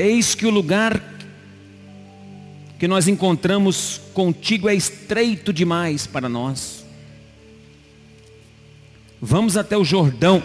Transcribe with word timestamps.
Eis 0.00 0.34
que 0.34 0.46
o 0.46 0.50
lugar 0.50 0.98
que 2.78 2.88
nós 2.88 3.06
encontramos 3.06 4.00
contigo 4.14 4.66
é 4.66 4.74
estreito 4.74 5.52
demais 5.52 6.06
para 6.06 6.26
nós. 6.26 6.86
Vamos 9.20 9.58
até 9.58 9.76
o 9.76 9.84
Jordão. 9.84 10.42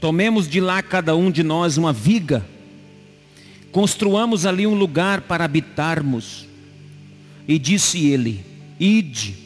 Tomemos 0.00 0.48
de 0.48 0.62
lá 0.62 0.82
cada 0.82 1.14
um 1.14 1.30
de 1.30 1.42
nós 1.42 1.76
uma 1.76 1.92
viga. 1.92 2.42
Construamos 3.70 4.46
ali 4.46 4.66
um 4.66 4.74
lugar 4.74 5.20
para 5.20 5.44
habitarmos. 5.44 6.46
E 7.46 7.58
disse 7.58 8.06
ele: 8.06 8.42
Ide. 8.80 9.36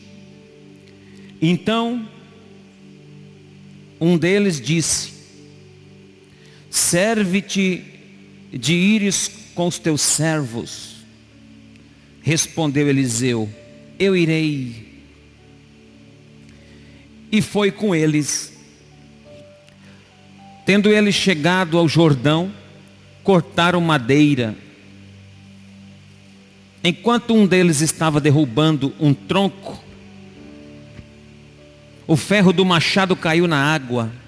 Então, 1.43 2.09
um 4.01 4.17
deles 4.17 4.61
disse: 4.61 5.14
Serve-te 6.75 7.85
de 8.53 8.75
ires 8.75 9.31
com 9.55 9.69
os 9.69 9.79
teus 9.79 10.01
servos. 10.01 10.97
Respondeu 12.21 12.89
Eliseu: 12.89 13.49
Eu 13.97 14.17
irei. 14.17 15.05
E 17.31 17.41
foi 17.41 17.71
com 17.71 17.95
eles. 17.95 18.59
Tendo 20.67 20.91
ele 20.91 21.13
chegado 21.13 21.79
ao 21.79 21.87
Jordão, 21.87 22.53
cortaram 23.23 23.81
madeira. 23.81 24.57
Enquanto 26.83 27.35
um 27.35 27.47
deles 27.47 27.83
estava 27.83 28.21
derrubando 28.21 28.93
um 28.99 29.15
tronco, 29.15 29.81
o 32.05 32.17
ferro 32.17 32.53
do 32.53 32.65
machado 32.65 33.15
caiu 33.15 33.47
na 33.47 33.59
água. 33.59 34.24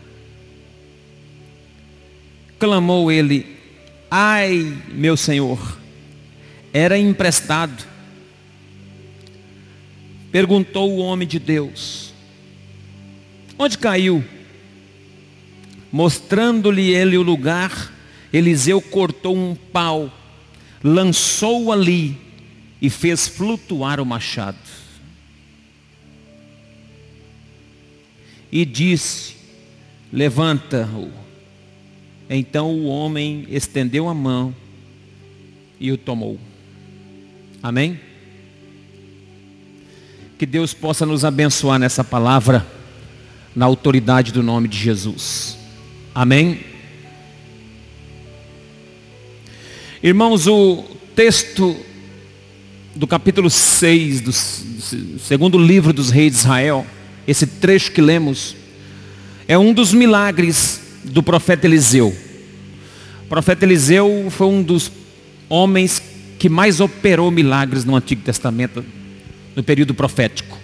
Clamou 2.66 3.12
ele: 3.12 3.46
Ai, 4.10 4.76
meu 4.88 5.16
senhor, 5.16 5.78
era 6.72 6.98
emprestado. 6.98 7.86
Perguntou 10.32 10.90
o 10.90 10.98
homem 10.98 11.28
de 11.28 11.38
Deus: 11.38 12.12
Onde 13.56 13.78
caiu? 13.78 14.24
Mostrando-lhe 15.92 16.92
ele 16.92 17.16
o 17.16 17.22
lugar, 17.22 17.94
Eliseu 18.32 18.82
cortou 18.82 19.36
um 19.36 19.54
pau, 19.54 20.12
lançou 20.82 21.70
ali 21.70 22.18
e 22.82 22.90
fez 22.90 23.28
flutuar 23.28 24.00
o 24.00 24.04
machado. 24.04 24.58
E 28.50 28.64
disse: 28.64 29.36
Levanta-o 30.12 31.25
então 32.28 32.70
o 32.72 32.86
homem 32.86 33.46
estendeu 33.48 34.08
a 34.08 34.14
mão 34.14 34.54
e 35.78 35.92
o 35.92 35.96
tomou. 35.96 36.38
Amém? 37.62 38.00
Que 40.38 40.44
Deus 40.44 40.74
possa 40.74 41.06
nos 41.06 41.24
abençoar 41.24 41.78
nessa 41.78 42.02
palavra, 42.02 42.66
na 43.54 43.64
autoridade 43.64 44.32
do 44.32 44.42
nome 44.42 44.68
de 44.68 44.76
Jesus. 44.76 45.56
Amém? 46.14 46.60
Irmãos, 50.02 50.46
o 50.46 50.84
texto 51.14 51.76
do 52.94 53.06
capítulo 53.06 53.50
6 53.50 54.20
do 54.20 54.32
segundo 54.32 55.58
livro 55.58 55.92
dos 55.92 56.10
reis 56.10 56.32
de 56.32 56.38
Israel, 56.38 56.86
esse 57.26 57.46
trecho 57.46 57.92
que 57.92 58.00
lemos, 58.00 58.56
é 59.48 59.56
um 59.56 59.72
dos 59.72 59.92
milagres 59.92 60.85
do 61.06 61.22
profeta 61.22 61.66
Eliseu. 61.66 62.14
O 63.24 63.28
profeta 63.28 63.64
Eliseu 63.64 64.28
foi 64.30 64.46
um 64.46 64.62
dos 64.62 64.90
homens 65.48 66.02
que 66.38 66.48
mais 66.48 66.80
operou 66.80 67.30
milagres 67.30 67.84
no 67.84 67.96
Antigo 67.96 68.22
Testamento, 68.22 68.84
no 69.54 69.62
período 69.62 69.94
profético. 69.94 70.58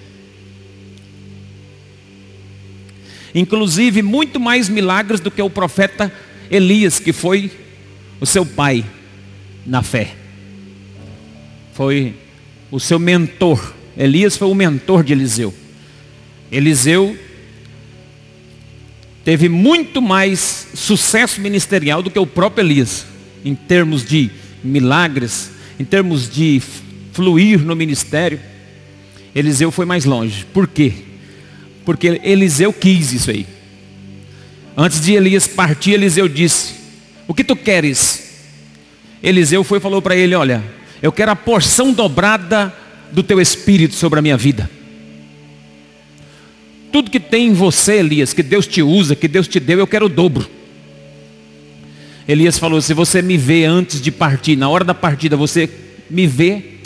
Inclusive, 3.35 4.03
muito 4.03 4.39
mais 4.39 4.69
milagres 4.69 5.19
do 5.19 5.31
que 5.31 5.41
o 5.41 5.49
profeta 5.49 6.13
Elias, 6.51 6.99
que 6.99 7.13
foi 7.13 7.51
o 8.21 8.27
seu 8.27 8.45
pai 8.45 8.85
na 9.65 9.83
fé. 9.83 10.15
Foi 11.73 12.15
o 12.71 12.79
seu 12.79 12.99
mentor. 12.99 13.75
Elias 13.97 14.37
foi 14.37 14.49
o 14.49 14.55
mentor 14.55 15.03
de 15.03 15.13
Eliseu. 15.13 15.55
Eliseu 16.51 17.17
teve 19.25 19.49
muito 19.49 20.03
mais 20.03 20.69
sucesso 20.75 21.41
ministerial 21.41 22.03
do 22.03 22.11
que 22.11 22.19
o 22.19 22.27
próprio 22.27 22.65
Elias, 22.65 23.07
em 23.45 23.55
termos 23.55 24.05
de 24.05 24.31
milagres, 24.63 25.51
em 25.79 25.85
termos 25.85 26.29
de 26.31 26.61
fluir 27.13 27.61
no 27.61 27.77
ministério. 27.77 28.41
Eliseu 29.35 29.71
foi 29.71 29.87
mais 29.87 30.05
longe. 30.05 30.47
Por 30.53 30.67
quê? 30.67 30.93
Porque 31.85 32.21
Eliseu 32.23 32.73
quis 32.73 33.13
isso 33.13 33.31
aí. 33.31 33.47
Antes 34.77 35.01
de 35.01 35.13
Elias 35.13 35.47
partir, 35.47 35.93
Eliseu 35.93 36.29
disse: 36.29 36.75
O 37.27 37.35
que 37.35 37.45
tu 37.45 37.57
queres? 37.57 38.31
Eliseu 39.23 39.63
foi 39.63 39.79
e 39.79 39.81
falou 39.81 40.01
para 40.01 40.17
ele: 40.17 40.35
Olha, 40.35 40.63
eu 41.03 41.13
quero 41.13 41.31
a 41.31 41.37
porção 41.37 41.93
dobrada 41.93 42.75
do 43.13 43.23
teu 43.23 43.41
espírito 43.41 43.95
sobre 43.95 44.19
a 44.19 44.23
minha 44.23 44.37
vida. 44.37 44.71
Tudo 46.93 47.11
que 47.11 47.19
tem 47.19 47.49
em 47.49 47.53
você, 47.55 47.95
Elias, 47.95 48.35
que 48.35 48.43
Deus 48.43 48.67
te 48.67 48.83
usa, 48.83 49.17
que 49.17 49.27
Deus 49.27 49.49
te 49.49 49.59
deu, 49.59 49.79
eu 49.79 49.87
quero 49.87 50.07
o 50.07 50.11
dobro. 50.11 50.47
Elias 52.29 52.59
falou: 52.59 52.81
se 52.83 52.93
você 52.93 53.23
me 53.23 53.39
vê 53.39 53.65
antes 53.65 54.01
de 54.01 54.13
partir, 54.13 54.57
na 54.57 54.69
hora 54.69 54.85
da 54.85 54.95
partida, 54.95 55.35
você 55.35 55.69
me 56.11 56.27
vê, 56.27 56.77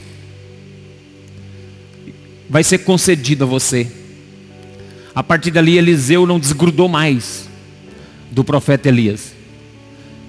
vai 2.49 2.63
ser 2.63 2.79
concedido 2.79 3.45
a 3.45 3.47
você. 3.47 3.91
A 5.13 5.23
partir 5.23 5.51
dali, 5.51 5.77
Eliseu 5.77 6.25
não 6.25 6.39
desgrudou 6.39 6.89
mais 6.89 7.49
do 8.31 8.45
profeta 8.45 8.89
Elias. 8.89 9.35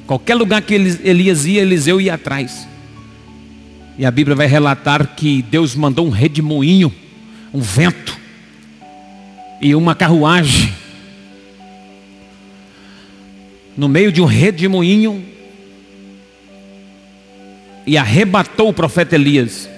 Qualquer 0.08 0.36
lugar 0.36 0.62
que 0.62 0.74
Elias 0.74 1.46
ia, 1.46 1.62
Eliseu 1.62 2.02
ia 2.02 2.16
atrás. 2.16 2.68
E 3.98 4.06
a 4.06 4.12
Bíblia 4.12 4.36
vai 4.36 4.48
relatar 4.48 5.16
que 5.16 5.42
Deus 5.42 5.76
mandou 5.76 6.08
um 6.08 6.10
redemoinho, 6.10 6.94
um 7.54 7.60
vento, 7.60 8.18
e 9.62 9.74
uma 9.76 9.96
carruagem 9.96 10.74
no 13.76 13.88
meio 13.88 14.12
de 14.12 14.22
um 14.22 14.26
redemoinho 14.26 15.24
e 17.86 17.98
arrebatou 17.98 18.70
o 18.70 18.74
profeta 18.74 19.16
Elias. 19.16 19.70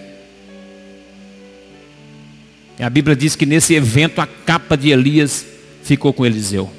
E 2.79 2.84
a 2.84 2.90
Bíblia 2.90 3.16
diz 3.16 3.35
que 3.35 3.45
nesse 3.45 3.73
evento 3.73 4.19
a 4.19 4.25
capa 4.28 4.78
de 4.78 4.90
Elias 4.90 5.45
ficou 5.84 6.13
com 6.13 6.25
Eliseu. 6.25 6.72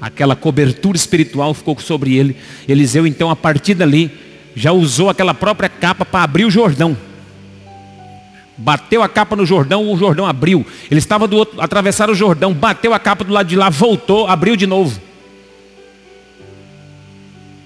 Aquela 0.00 0.34
cobertura 0.34 0.96
espiritual 0.96 1.54
ficou 1.54 1.78
sobre 1.78 2.16
ele. 2.16 2.36
Eliseu 2.68 3.06
então 3.06 3.30
a 3.30 3.36
partir 3.36 3.74
dali 3.74 4.10
já 4.54 4.72
usou 4.72 5.08
aquela 5.08 5.32
própria 5.32 5.68
capa 5.68 6.04
para 6.04 6.24
abrir 6.24 6.44
o 6.44 6.50
Jordão. 6.50 6.96
Bateu 8.56 9.02
a 9.02 9.08
capa 9.08 9.34
no 9.34 9.46
Jordão, 9.46 9.90
o 9.90 9.96
Jordão 9.96 10.26
abriu. 10.26 10.64
Ele 10.90 10.98
estava 10.98 11.26
do 11.26 11.36
outro, 11.36 11.60
atravessaram 11.60 12.12
o 12.12 12.16
Jordão, 12.16 12.52
bateu 12.52 12.92
a 12.92 12.98
capa 12.98 13.24
do 13.24 13.32
lado 13.32 13.48
de 13.48 13.56
lá, 13.56 13.70
voltou, 13.70 14.26
abriu 14.26 14.56
de 14.56 14.66
novo. 14.66 15.00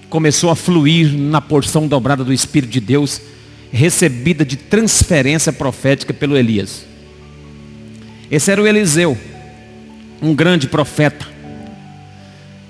Começou 0.09 0.49
a 0.49 0.55
fluir 0.55 1.13
na 1.17 1.41
porção 1.41 1.87
dobrada 1.87 2.23
do 2.23 2.31
Espírito 2.31 2.71
de 2.71 2.79
Deus, 2.79 3.21
recebida 3.71 4.45
de 4.45 4.55
transferência 4.55 5.51
profética 5.51 6.13
pelo 6.13 6.37
Elias. 6.37 6.85
Esse 8.31 8.49
era 8.49 8.61
o 8.61 8.67
Eliseu, 8.67 9.17
um 10.21 10.33
grande 10.33 10.67
profeta. 10.67 11.27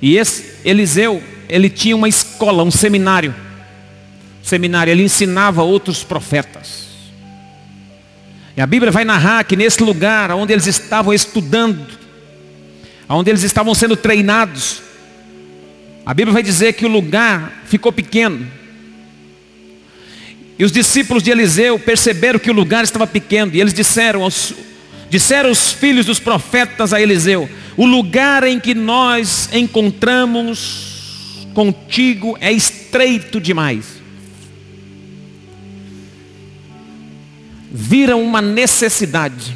E 0.01 0.17
esse 0.17 0.55
Eliseu, 0.65 1.21
ele 1.47 1.69
tinha 1.69 1.95
uma 1.95 2.09
escola, 2.09 2.63
um 2.63 2.71
seminário. 2.71 3.33
Seminário, 4.41 4.91
ele 4.91 5.03
ensinava 5.03 5.61
outros 5.61 6.03
profetas. 6.03 6.86
E 8.57 8.61
a 8.61 8.65
Bíblia 8.65 8.91
vai 8.91 9.05
narrar 9.05 9.43
que 9.43 9.55
nesse 9.55 9.83
lugar 9.83 10.31
onde 10.31 10.51
eles 10.51 10.65
estavam 10.65 11.13
estudando, 11.13 11.87
onde 13.07 13.29
eles 13.29 13.43
estavam 13.43 13.75
sendo 13.75 13.95
treinados, 13.95 14.81
a 16.03 16.11
Bíblia 16.11 16.33
vai 16.33 16.41
dizer 16.41 16.73
que 16.73 16.83
o 16.83 16.89
lugar 16.89 17.61
ficou 17.67 17.91
pequeno. 17.91 18.47
E 20.57 20.65
os 20.65 20.71
discípulos 20.71 21.21
de 21.21 21.29
Eliseu 21.29 21.77
perceberam 21.77 22.39
que 22.39 22.49
o 22.49 22.53
lugar 22.53 22.83
estava 22.83 23.05
pequeno. 23.05 23.51
E 23.53 23.61
eles 23.61 23.75
disseram 23.75 24.23
aos, 24.23 24.55
disseram 25.07 25.51
os 25.51 25.71
filhos 25.71 26.07
dos 26.07 26.19
profetas 26.19 26.93
a 26.93 26.99
Eliseu: 26.99 27.47
O 27.75 27.85
lugar 27.85 28.43
em 28.43 28.59
que 28.59 28.73
nós 28.73 29.49
encontramos 29.53 31.45
contigo 31.53 32.35
é 32.41 32.51
estreito 32.51 33.39
demais. 33.39 34.01
Viram 37.77 38.23
uma 38.23 38.41
necessidade 38.41 39.55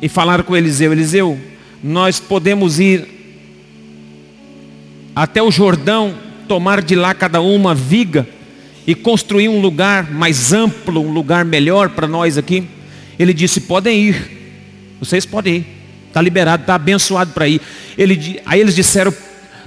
e 0.00 0.08
falaram 0.08 0.42
com 0.42 0.56
Eliseu: 0.56 0.90
Eliseu, 0.90 1.40
nós 1.82 2.18
podemos 2.18 2.80
ir 2.80 3.06
até 5.14 5.40
o 5.40 5.50
Jordão, 5.50 6.18
tomar 6.48 6.82
de 6.82 6.96
lá 6.96 7.14
cada 7.14 7.40
uma 7.40 7.74
viga 7.76 8.28
e 8.84 8.94
construir 8.94 9.48
um 9.48 9.60
lugar 9.60 10.10
mais 10.10 10.52
amplo, 10.52 11.00
um 11.00 11.12
lugar 11.12 11.44
melhor 11.44 11.90
para 11.90 12.08
nós 12.08 12.36
aqui. 12.36 12.64
Ele 13.16 13.32
disse: 13.32 13.60
podem 13.60 14.08
ir, 14.08 14.96
vocês 14.98 15.24
podem 15.24 15.58
ir, 15.58 15.66
está 16.08 16.20
liberado, 16.20 16.64
está 16.64 16.74
abençoado 16.74 17.32
para 17.32 17.46
ir. 17.46 17.60
Ele, 17.96 18.40
aí 18.44 18.58
eles 18.58 18.74
disseram: 18.74 19.14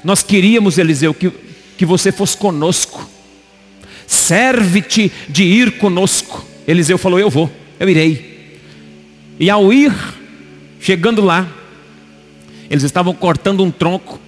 nós 0.03 0.21
queríamos, 0.21 0.77
Eliseu, 0.77 1.13
que, 1.13 1.31
que 1.77 1.85
você 1.85 2.11
fosse 2.11 2.35
conosco, 2.35 3.09
serve-te 4.05 5.09
de 5.29 5.43
ir 5.43 5.77
conosco. 5.77 6.54
Eliseu 6.67 6.97
falou: 6.97 7.19
eu 7.19 7.29
vou, 7.29 7.51
eu 7.79 7.89
irei. 7.89 8.59
E 9.39 9.49
ao 9.49 9.71
ir, 9.71 9.93
chegando 10.79 11.21
lá, 11.21 11.47
eles 12.69 12.83
estavam 12.83 13.13
cortando 13.13 13.63
um 13.63 13.71
tronco. 13.71 14.19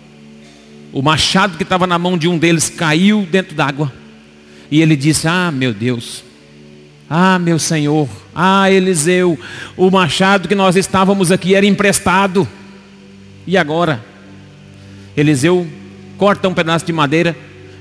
O 0.91 1.01
machado 1.01 1.57
que 1.57 1.63
estava 1.63 1.85
na 1.85 1.97
mão 1.97 2.17
de 2.17 2.27
um 2.27 2.37
deles 2.37 2.69
caiu 2.69 3.27
dentro 3.29 3.55
d'água. 3.55 3.91
E 4.69 4.81
ele 4.81 4.95
disse: 4.95 5.27
Ah, 5.27 5.51
meu 5.51 5.73
Deus, 5.73 6.23
ah, 7.09 7.39
meu 7.39 7.57
Senhor, 7.57 8.09
ah, 8.35 8.69
Eliseu, 8.69 9.39
o 9.77 9.89
machado 9.89 10.47
que 10.47 10.55
nós 10.55 10.75
estávamos 10.75 11.31
aqui 11.31 11.55
era 11.55 11.65
emprestado. 11.65 12.47
E 13.45 13.57
agora? 13.57 14.03
Eliseu 15.15 15.65
corta 16.17 16.49
um 16.49 16.53
pedaço 16.53 16.85
de 16.85 16.91
madeira, 16.91 17.35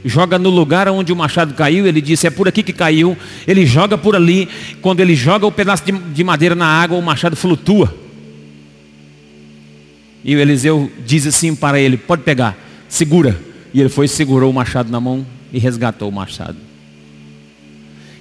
joga 0.06 0.38
no 0.38 0.48
lugar 0.48 0.88
onde 0.88 1.12
o 1.12 1.16
machado 1.16 1.52
caiu. 1.54 1.86
Ele 1.86 2.00
disse: 2.00 2.26
É 2.26 2.30
por 2.30 2.48
aqui 2.48 2.62
que 2.62 2.72
caiu. 2.72 3.16
Ele 3.46 3.66
joga 3.66 3.98
por 3.98 4.16
ali. 4.16 4.48
Quando 4.80 5.00
ele 5.00 5.14
joga 5.14 5.46
o 5.46 5.52
pedaço 5.52 5.84
de, 5.84 5.92
de 5.92 6.24
madeira 6.24 6.54
na 6.54 6.66
água, 6.66 6.96
o 6.96 7.02
machado 7.02 7.36
flutua. 7.36 7.94
E 10.24 10.34
o 10.34 10.38
Eliseu 10.38 10.90
diz 11.04 11.26
assim 11.26 11.54
para 11.54 11.78
ele: 11.78 11.96
Pode 11.96 12.22
pegar, 12.22 12.56
segura. 12.88 13.38
E 13.74 13.80
ele 13.80 13.90
foi, 13.90 14.08
segurou 14.08 14.50
o 14.50 14.54
machado 14.54 14.90
na 14.90 15.00
mão 15.00 15.26
e 15.52 15.58
resgatou 15.58 16.08
o 16.08 16.12
machado 16.12 16.66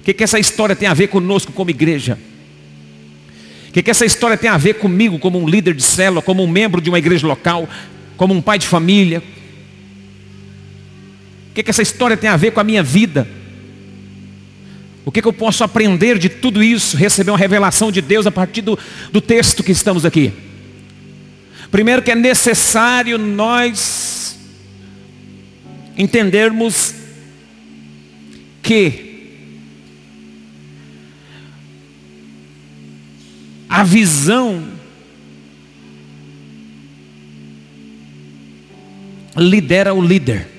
que, 0.06 0.14
que 0.14 0.22
essa 0.22 0.38
história 0.38 0.76
tem 0.76 0.88
a 0.88 0.94
ver 0.94 1.08
conosco 1.08 1.50
como 1.50 1.68
igreja? 1.68 2.16
O 3.68 3.72
que, 3.72 3.82
que 3.82 3.90
essa 3.90 4.06
história 4.06 4.36
tem 4.36 4.48
a 4.48 4.56
ver 4.56 4.74
comigo 4.74 5.18
como 5.18 5.36
um 5.36 5.48
líder 5.48 5.74
de 5.74 5.82
célula, 5.82 6.22
como 6.22 6.44
um 6.44 6.46
membro 6.46 6.80
de 6.80 6.88
uma 6.88 6.98
igreja 6.98 7.26
local, 7.26 7.68
como 8.16 8.32
um 8.32 8.40
pai 8.40 8.56
de 8.56 8.68
família? 8.68 9.20
Que, 11.56 11.62
que 11.62 11.70
essa 11.70 11.80
história 11.80 12.18
tem 12.18 12.28
a 12.28 12.36
ver 12.36 12.50
com 12.50 12.60
a 12.60 12.64
minha 12.64 12.82
vida? 12.82 13.26
O 15.06 15.10
que, 15.10 15.22
que 15.22 15.28
eu 15.28 15.32
posso 15.32 15.64
aprender 15.64 16.18
de 16.18 16.28
tudo 16.28 16.62
isso? 16.62 16.98
Receber 16.98 17.30
uma 17.30 17.38
revelação 17.38 17.90
de 17.90 18.02
Deus 18.02 18.26
a 18.26 18.30
partir 18.30 18.60
do, 18.60 18.78
do 19.10 19.22
texto 19.22 19.62
que 19.62 19.72
estamos 19.72 20.04
aqui. 20.04 20.34
Primeiro 21.70 22.02
que 22.02 22.10
é 22.10 22.14
necessário 22.14 23.16
nós 23.16 24.38
entendermos 25.96 26.94
que 28.62 29.30
a 33.66 33.82
visão 33.82 34.62
lidera 39.34 39.94
o 39.94 40.02
líder. 40.02 40.55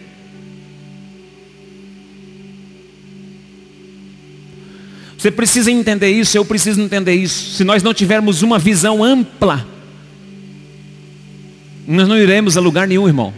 Você 5.28 5.32
precisa 5.32 5.70
entender 5.70 6.10
isso, 6.10 6.38
eu 6.38 6.46
preciso 6.46 6.80
entender 6.80 7.14
isso. 7.14 7.58
Se 7.58 7.66
nós 7.66 7.84
não 7.84 7.94
tivermos 7.94 8.44
uma 8.44 8.58
visão 8.58 9.04
ampla, 9.04 9.68
nós 11.86 12.08
não 12.08 12.18
iremos 12.18 12.56
a 12.56 12.62
lugar 12.62 12.88
nenhum, 12.88 13.06
irmão. 13.06 13.34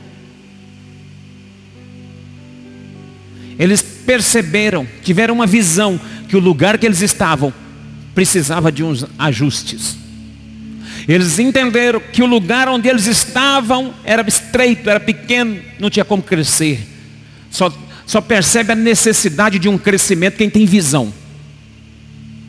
Eles 3.57 3.81
perceberam, 3.81 4.88
tiveram 5.03 5.33
uma 5.33 5.47
visão 5.47 6.00
que 6.27 6.38
o 6.38 6.39
lugar 6.39 6.77
que 6.77 6.86
eles 6.86 7.01
estavam 7.01 7.51
precisava 8.13 8.71
de 8.71 8.83
uns 8.83 9.03
ajustes. 9.18 9.97
Eles 11.07 11.39
entenderam 11.39 12.00
que 12.00 12.21
o 12.21 12.27
lugar 12.27 12.69
onde 12.69 12.88
eles 12.88 13.07
estavam 13.07 13.95
era 14.03 14.24
estreito, 14.27 14.91
era 14.91 15.00
pequeno, 15.00 15.59
não 15.80 15.89
tinha 15.89 16.06
como 16.06 16.21
crescer. 16.21 16.88
Só, 17.50 17.75
só 18.06 18.21
percebe 18.21 18.74
a 18.74 18.75
necessidade 18.75 19.57
de 19.57 19.68
um 19.68 19.75
crescimento 19.75 20.38
quem 20.38 20.51
tem 20.51 20.68
visão. 20.68 21.12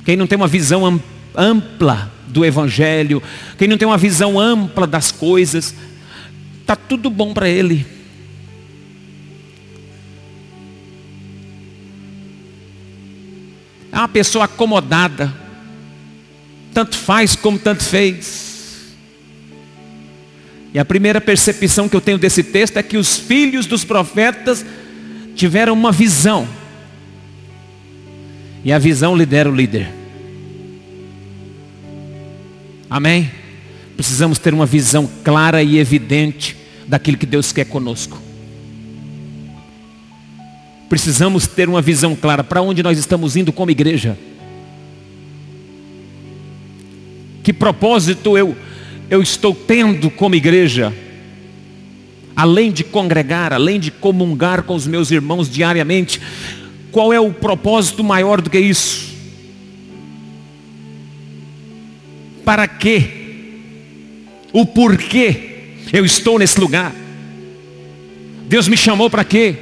Quem 0.05 0.17
não 0.17 0.27
tem 0.27 0.37
uma 0.37 0.49
visão 0.49 1.01
ampla 1.37 2.11
do 2.27 2.45
Evangelho, 2.45 3.23
quem 3.59 3.69
não 3.69 3.77
tem 3.77 3.87
uma 3.87 3.99
visão 3.99 4.39
ampla 4.39 4.87
das 4.87 5.11
coisas, 5.13 5.75
está 6.61 6.75
tudo 6.77 7.11
bom 7.11 7.35
para 7.35 7.49
ele. 7.49 7.87
É 13.93 13.99
uma 13.99 14.09
pessoa 14.09 14.45
acomodada, 14.45 15.35
tanto 16.73 16.97
faz 16.97 17.35
como 17.35 17.59
tanto 17.59 17.83
fez. 17.83 18.49
E 20.73 20.79
a 20.79 20.85
primeira 20.85 21.21
percepção 21.21 21.89
que 21.89 21.97
eu 21.97 22.01
tenho 22.01 22.17
desse 22.17 22.45
texto 22.45 22.77
é 22.77 22.83
que 22.83 22.97
os 22.97 23.17
filhos 23.17 23.67
dos 23.67 23.85
profetas 23.85 24.65
tiveram 25.35 25.73
uma 25.73 25.91
visão. 25.91 26.49
E 28.65 28.73
a 28.73 28.79
visão 28.79 29.17
lidera 29.17 29.51
o 29.51 29.55
líder. 29.55 29.89
Amém? 32.89 33.31
Precisamos 33.97 34.39
ter 34.39 34.53
uma 34.53 34.67
visão 34.67 35.09
clara 35.23 35.63
e 35.63 35.79
evidente 35.79 36.57
daquilo 36.87 37.17
que 37.17 37.27
Deus 37.27 37.53
quer 37.53 37.67
conosco. 37.67 38.21
Precisamos 40.89 41.47
ter 41.47 41.69
uma 41.69 41.81
visão 41.81 42.17
clara 42.17 42.43
para 42.43 42.61
onde 42.61 42.83
nós 42.83 42.99
estamos 42.99 43.37
indo 43.37 43.53
como 43.53 43.71
igreja. 43.71 44.19
Que 47.45 47.53
propósito 47.53 48.37
eu, 48.37 48.57
eu 49.09 49.23
estou 49.23 49.55
tendo 49.55 50.11
como 50.11 50.35
igreja? 50.35 50.93
Além 52.35 52.73
de 52.73 52.83
congregar, 52.83 53.53
além 53.53 53.79
de 53.79 53.91
comungar 53.91 54.65
com 54.65 54.75
os 54.75 54.87
meus 54.87 55.11
irmãos 55.11 55.49
diariamente, 55.49 56.21
qual 56.91 57.13
é 57.13 57.21
o 57.21 57.33
propósito 57.33 58.03
maior 58.03 58.41
do 58.41 58.51
que 58.51 58.59
isso? 58.59 59.11
Para 62.45 62.67
quê? 62.67 63.09
O 64.53 64.67
porquê 64.67 65.75
eu 65.93 66.05
estou 66.05 66.39
nesse 66.39 66.59
lugar? 66.61 66.95
Deus 68.49 68.67
me 68.67 68.77
chamou 68.77 69.09
para 69.09 69.25
quê? 69.25 69.57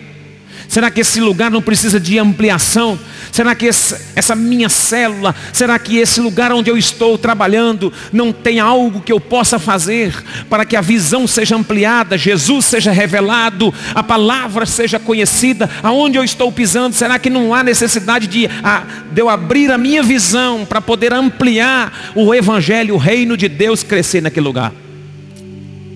Será 0.69 0.91
que 0.91 1.01
esse 1.01 1.19
lugar 1.19 1.51
não 1.51 1.63
precisa 1.63 1.99
de 1.99 2.19
ampliação? 2.19 2.99
Será 3.33 3.55
que 3.55 3.67
essa 3.67 4.35
minha 4.37 4.69
célula, 4.69 5.35
será 5.51 5.79
que 5.79 5.97
esse 5.97 6.21
lugar 6.21 6.53
onde 6.53 6.71
eu 6.71 6.77
estou 6.77 7.17
trabalhando 7.17 7.91
não 8.13 8.35
tem 8.35 8.61
algo 8.61 9.01
que 9.01 9.11
eu 9.11 9.19
possa 9.19 9.59
fazer 9.59 10.15
para 10.51 10.67
que 10.67 10.77
a 10.77 10.83
visão 10.83 11.27
seja 11.27 11.57
ampliada, 11.57 12.19
Jesus 12.19 12.67
seja 12.67 12.93
revelado, 12.93 13.73
a 13.95 14.03
palavra 14.03 14.67
seja 14.67 14.99
conhecida, 14.99 15.71
aonde 15.83 16.19
eu 16.19 16.25
estou 16.25 16.53
pisando? 16.53 16.95
Será 16.95 17.19
que 17.19 17.31
não 17.31 17.55
há 17.55 17.63
necessidade 17.63 18.27
de, 18.27 18.47
de 18.47 19.21
eu 19.23 19.31
abrir 19.31 19.73
a 19.73 19.79
minha 19.79 20.03
visão 20.03 20.67
para 20.67 20.83
poder 20.83 21.15
ampliar 21.15 22.13
o 22.15 22.35
Evangelho, 22.35 22.95
o 22.95 22.99
reino 22.99 23.39
de 23.39 23.49
Deus 23.49 23.83
crescer 23.83 24.21
naquele 24.21 24.45
lugar? 24.45 24.75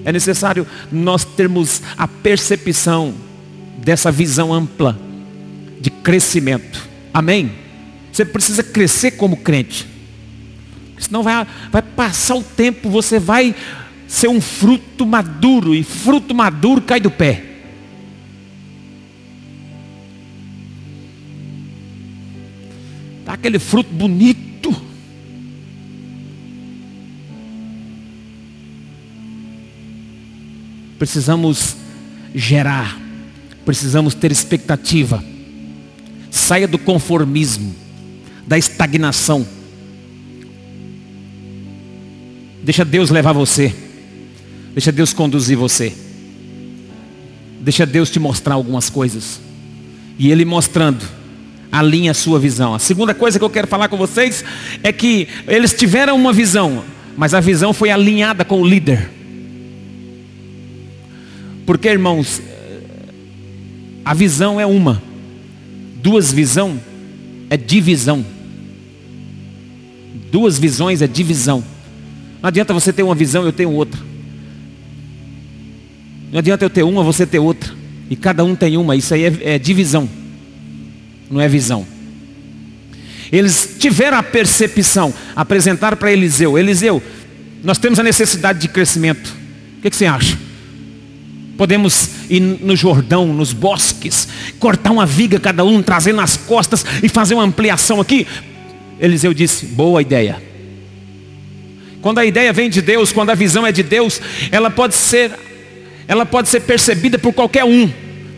É 0.03 0.11
necessário 0.11 0.67
nós 0.91 1.27
termos 1.27 1.83
a 1.99 2.09
percepção 2.09 3.15
dessa 3.85 4.13
visão 4.13 4.53
ampla 4.53 4.99
de 5.81 5.91
crescimento. 5.91 6.89
Amém? 7.13 7.53
Você 8.13 8.25
precisa 8.25 8.63
crescer 8.63 9.13
como 9.13 9.37
crente. 9.39 9.87
Senão 10.99 11.23
vai, 11.23 11.47
vai 11.71 11.83
passar 11.83 12.37
o 12.37 12.43
tempo, 12.43 12.89
você 12.89 13.19
vai 13.19 13.55
ser 14.07 14.29
um 14.29 14.41
fruto 14.41 15.05
maduro. 15.05 15.75
E 15.75 15.83
fruto 15.83 16.35
maduro 16.35 16.81
cai 16.81 17.01
do 17.01 17.11
pé. 17.11 17.45
Tá 23.25 23.33
aquele 23.33 23.59
fruto 23.59 23.93
bonito. 23.93 24.53
Precisamos 30.99 31.77
gerar 32.33 33.02
Precisamos 33.65 34.15
ter 34.15 34.33
expectativa. 34.33 35.23
Saia 36.31 36.67
do 36.67 36.79
conformismo, 36.79 37.75
da 38.47 38.59
estagnação. 38.59 39.47
Deixa 42.63 42.85
Deus 42.85 43.11
levar 43.11 43.33
você. 43.33 43.75
Deixa 44.73 44.91
Deus 44.91 45.13
conduzir 45.13 45.57
você. 45.57 45.93
Deixa 47.61 47.85
Deus 47.85 48.11
te 48.11 48.19
mostrar 48.19 48.55
algumas 48.55 48.89
coisas. 48.89 49.41
E 50.19 50.31
Ele 50.31 50.45
mostrando, 50.45 51.05
alinha 51.71 52.11
a 52.11 52.15
sua 52.15 52.39
visão. 52.39 52.75
A 52.75 52.79
segunda 52.79 53.15
coisa 53.15 53.39
que 53.39 53.45
eu 53.45 53.51
quero 53.51 53.67
falar 53.67 53.89
com 53.89 53.97
vocês 53.97 54.45
é 54.83 54.93
que 54.93 55.29
eles 55.47 55.73
tiveram 55.73 56.17
uma 56.17 56.33
visão, 56.33 56.85
mas 57.17 57.35
a 57.35 57.41
visão 57.41 57.73
foi 57.73 57.91
alinhada 57.91 58.45
com 58.45 58.61
o 58.61 58.67
líder. 58.67 59.11
Porque, 61.65 61.89
irmãos, 61.89 62.43
A 64.05 64.15
visão 64.15 64.61
é 64.61 64.67
uma. 64.67 65.03
Duas 66.03 66.33
visão 66.33 66.81
é 67.49 67.57
divisão. 67.57 68.25
Duas 70.31 70.59
visões 70.59 71.03
é 71.03 71.07
divisão. 71.07 71.63
Não 72.41 72.49
adianta 72.49 72.75
você 72.75 72.93
ter 72.93 73.03
uma 73.03 73.15
visão 73.15 73.45
eu 73.45 73.53
tenho 73.53 73.71
outra. 73.71 74.01
Não 76.33 76.39
adianta 76.39 76.65
eu 76.65 76.71
ter 76.71 76.83
uma, 76.83 77.05
você 77.05 77.27
ter 77.27 77.39
outra. 77.39 77.73
E 78.11 78.17
cada 78.17 78.45
um 78.45 78.57
tem 78.57 78.77
uma. 78.77 78.97
Isso 78.97 79.15
aí 79.15 79.25
é, 79.25 79.55
é 79.55 79.59
divisão. 79.59 80.09
Não 81.31 81.41
é 81.41 81.49
visão. 81.49 81.87
Eles 83.31 83.77
tiveram 83.79 84.19
a 84.19 84.23
percepção, 84.23 85.15
apresentaram 85.35 85.97
para 85.97 86.13
Eliseu. 86.13 86.59
Eliseu, 86.59 87.03
nós 87.63 87.79
temos 87.79 87.99
a 87.99 88.03
necessidade 88.03 88.59
de 88.59 88.69
crescimento. 88.69 89.35
O 89.79 89.83
que, 89.83 89.89
que 89.89 89.97
você 89.97 90.05
acha? 90.05 90.37
Podemos 91.57 92.09
ir 92.31 92.41
no 92.41 92.75
Jordão, 92.75 93.27
nos 93.27 93.53
bosques, 93.53 94.27
cortar 94.59 94.91
uma 94.91 95.07
viga 95.07 95.39
cada 95.39 95.65
um, 95.65 95.83
trazer 95.83 96.13
nas 96.13 96.37
costas 96.37 96.85
e 97.03 97.09
fazer 97.09 97.35
uma 97.35 97.45
ampliação 97.45 98.01
aqui. 98.01 98.27
Eliseu 98.99 99.35
disse: 99.35 99.67
boa 99.67 100.01
ideia. 100.01 100.43
Quando 102.01 102.19
a 102.19 102.25
ideia 102.25 102.53
vem 102.53 102.69
de 102.69 102.83
Deus, 102.83 103.13
quando 103.13 103.31
a 103.31 103.35
visão 103.35 103.67
é 103.67 103.71
de 103.71 103.83
Deus, 103.83 104.21
ela 104.51 104.71
pode 104.71 104.95
ser, 104.95 105.31
ela 106.09 106.27
pode 106.27 106.49
ser 106.49 106.61
percebida 106.61 107.19
por 107.19 107.33
qualquer 107.33 107.65
um, 107.65 107.89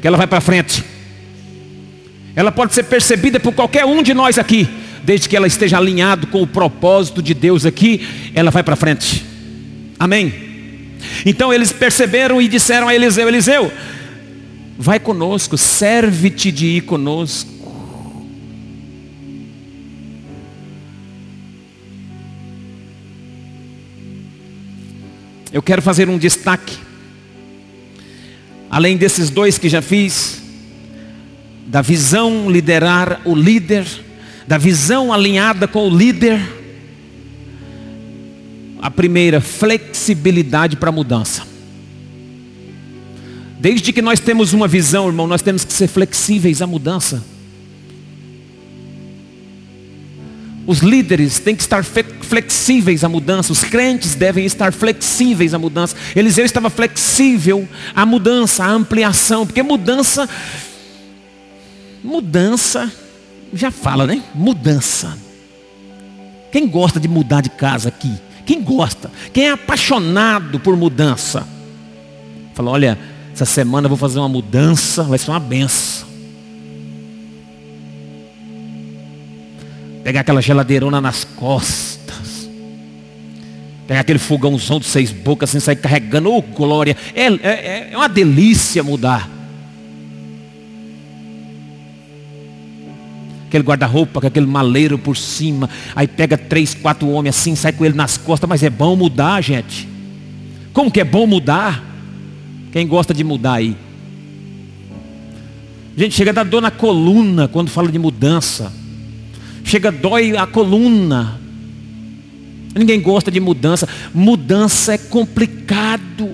que 0.01 0.07
ela 0.07 0.19
vai 0.19 0.27
para 0.27 0.41
frente. 0.41 0.85
Ela 2.37 2.53
pode 2.53 2.75
ser 2.75 2.83
percebida 2.85 3.41
por 3.41 3.55
qualquer 3.55 3.87
um 3.87 4.03
de 4.03 4.13
nós 4.13 4.39
aqui, 4.39 4.69
desde 5.03 5.29
que 5.29 5.37
ela 5.37 5.47
esteja 5.47 5.79
alinhado 5.79 6.27
com 6.27 6.43
o 6.43 6.47
propósito 6.47 7.23
de 7.23 7.33
Deus 7.33 7.65
aqui, 7.65 8.07
ela 8.35 8.51
vai 8.51 8.63
para 8.63 8.77
frente. 8.77 9.25
Amém. 9.99 10.54
Então 11.25 11.53
eles 11.53 11.73
perceberam 11.73 12.41
e 12.41 12.49
disseram 12.49 12.89
a 12.89 12.95
Eliseu: 12.95 13.29
Eliseu, 13.29 13.73
vai 14.79 14.99
conosco, 14.99 15.57
serve-te 15.57 16.51
de 16.51 16.67
ir 16.67 16.81
conosco. 16.83 17.55
Eu 25.53 25.63
quero 25.63 25.81
fazer 25.81 26.09
um 26.09 26.19
destaque, 26.19 26.77
além 28.69 28.97
desses 28.97 29.31
dois 29.31 29.57
que 29.57 29.69
já 29.69 29.81
fiz, 29.81 30.43
da 31.67 31.81
visão 31.81 32.51
liderar 32.51 33.21
o 33.25 33.37
líder, 33.37 33.87
da 34.49 34.59
visão 34.59 35.13
alinhada 35.13 35.69
com 35.69 35.89
o 35.89 35.97
líder 35.97 36.41
a 38.85 38.91
primeira, 38.91 39.41
flexibilidade 39.41 40.77
para 40.77 40.93
mudança. 40.93 41.43
Desde 43.59 43.95
que 43.95 44.03
nós 44.03 44.21
temos 44.21 44.53
uma 44.53 44.69
visão, 44.69 45.07
irmão, 45.07 45.27
nós 45.27 45.41
temos 45.41 45.65
que 45.65 45.73
ser 45.73 45.89
flexíveis 45.89 46.61
à 46.61 46.67
mudança. 46.67 47.25
Os 50.67 50.81
líderes 50.81 51.39
têm 51.39 51.57
que 51.57 51.63
estar 51.63 51.83
flexíveis 51.83 53.03
à 53.03 53.09
mudança, 53.09 53.53
os 53.53 53.65
crentes 53.65 54.15
devem 54.15 54.45
estar 54.45 54.71
flexíveis 54.71 55.55
à 55.55 55.59
mudança. 55.59 55.97
Eliseu 56.15 56.45
estava 56.45 56.69
flexível 56.69 57.67
à 57.97 58.05
mudança, 58.05 58.65
à 58.65 58.71
ampliação, 58.71 59.47
porque 59.47 59.63
mudança, 59.63 60.29
mudança, 62.03 62.93
já 63.51 63.71
fala, 63.71 64.07
né? 64.07 64.23
Mudança. 64.35 65.17
Quem 66.53 66.69
gosta 66.69 67.01
de 67.01 67.09
mudar 67.09 67.41
de 67.41 67.49
casa 67.49 67.89
aqui? 67.89 68.13
Quem 68.45 68.63
gosta? 68.63 69.11
Quem 69.33 69.47
é 69.47 69.51
apaixonado 69.53 70.61
por 70.61 70.77
mudança? 70.77 71.47
Fala, 72.55 72.71
olha, 72.71 72.99
essa 73.33 73.45
semana 73.45 73.87
eu 73.87 73.89
vou 73.89 73.99
fazer 73.99 74.19
uma 74.19 74.29
mudança, 74.29 75.03
vai 75.03 75.19
ser 75.19 75.31
uma 75.31 75.41
benção. 75.41 76.07
Pegar 80.05 80.21
aquela 80.21 80.43
geladeirona 80.43 81.01
nas 81.01 81.25
costas. 81.25 82.49
Pegar 83.89 84.01
aquele 84.01 84.19
fogãozão 84.19 84.79
de 84.79 84.87
seis 84.87 85.11
bocas 85.11 85.51
sem 85.51 85.61
sair 85.61 85.77
carregando. 85.77 86.31
Oh, 86.31 86.43
glória. 86.43 86.97
É, 87.15 87.27
é, 87.27 87.89
é 87.93 87.97
uma 87.97 88.09
delícia 88.09 88.83
mudar. 88.83 89.34
Aquele 93.55 93.65
guarda-roupa, 93.65 94.21
com 94.21 94.27
aquele 94.27 94.47
maleiro 94.47 94.99
por 94.99 95.17
cima, 95.17 95.71
aí 95.95 96.09
pega 96.09 96.37
três, 96.37 96.75
quatro 96.75 97.09
homens 97.09 97.37
assim, 97.37 97.55
sai 97.55 97.73
com 97.73 97.85
ele 97.85 97.95
nas 97.95 98.17
costas, 98.17 98.49
mas 98.49 98.65
é 98.65 98.71
bom 98.71 98.97
mudar, 98.97 99.41
gente. 99.41 99.89
Como 100.73 100.91
que 100.91 101.01
é 101.01 101.05
bom 101.05 101.25
mudar? 101.25 101.83
Quem 102.73 102.85
gosta 102.87 103.15
de 103.15 103.23
mudar 103.23 103.55
aí? 103.55 103.77
Gente, 105.97 106.17
chega 106.17 106.33
a 106.33 106.35
dar 106.35 106.45
dor 106.45 106.61
na 106.61 106.73
coluna 106.73 107.47
quando 107.47 107.71
fala 107.71 107.91
de 107.93 107.99
mudança. 107.99 108.73
Chega 109.63 109.93
dói 109.93 110.37
a 110.37 110.45
coluna. 110.45 111.41
Ninguém 112.75 113.01
gosta 113.01 113.31
de 113.31 113.39
mudança. 113.39 113.89
Mudança 114.13 114.95
é 114.95 114.99
complicado. 114.99 116.29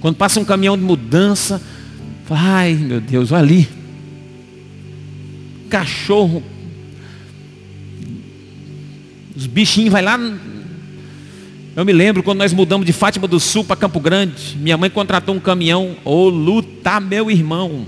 Quando 0.00 0.16
passa 0.16 0.40
um 0.40 0.44
caminhão 0.46 0.78
de 0.78 0.82
mudança, 0.82 1.60
ai 2.30 2.72
meu 2.72 3.02
Deus, 3.02 3.30
olha 3.30 3.42
ali 3.42 3.81
cachorro. 5.72 6.42
Os 9.34 9.46
bichinhos 9.46 9.90
vai 9.90 10.02
lá. 10.02 10.20
Eu 11.74 11.86
me 11.86 11.92
lembro 11.94 12.22
quando 12.22 12.40
nós 12.40 12.52
mudamos 12.52 12.84
de 12.84 12.92
Fátima 12.92 13.26
do 13.26 13.40
Sul 13.40 13.64
para 13.64 13.76
Campo 13.76 13.98
Grande. 13.98 14.54
Minha 14.58 14.76
mãe 14.76 14.90
contratou 14.90 15.34
um 15.34 15.40
caminhão. 15.40 15.96
Ô, 16.04 16.10
oh, 16.10 16.28
luta, 16.28 17.00
meu 17.00 17.30
irmão. 17.30 17.86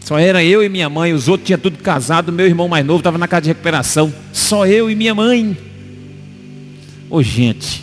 Só 0.00 0.18
era 0.18 0.44
eu 0.44 0.62
e 0.62 0.68
minha 0.68 0.90
mãe. 0.90 1.14
Os 1.14 1.26
outros 1.26 1.46
tinham 1.46 1.58
tudo 1.58 1.78
casado. 1.78 2.30
Meu 2.30 2.46
irmão 2.46 2.68
mais 2.68 2.84
novo 2.84 2.98
estava 2.98 3.16
na 3.16 3.26
casa 3.26 3.44
de 3.44 3.48
recuperação. 3.48 4.12
Só 4.30 4.66
eu 4.66 4.90
e 4.90 4.94
minha 4.94 5.14
mãe. 5.14 5.56
Ô, 7.08 7.16
oh, 7.16 7.22
gente. 7.22 7.82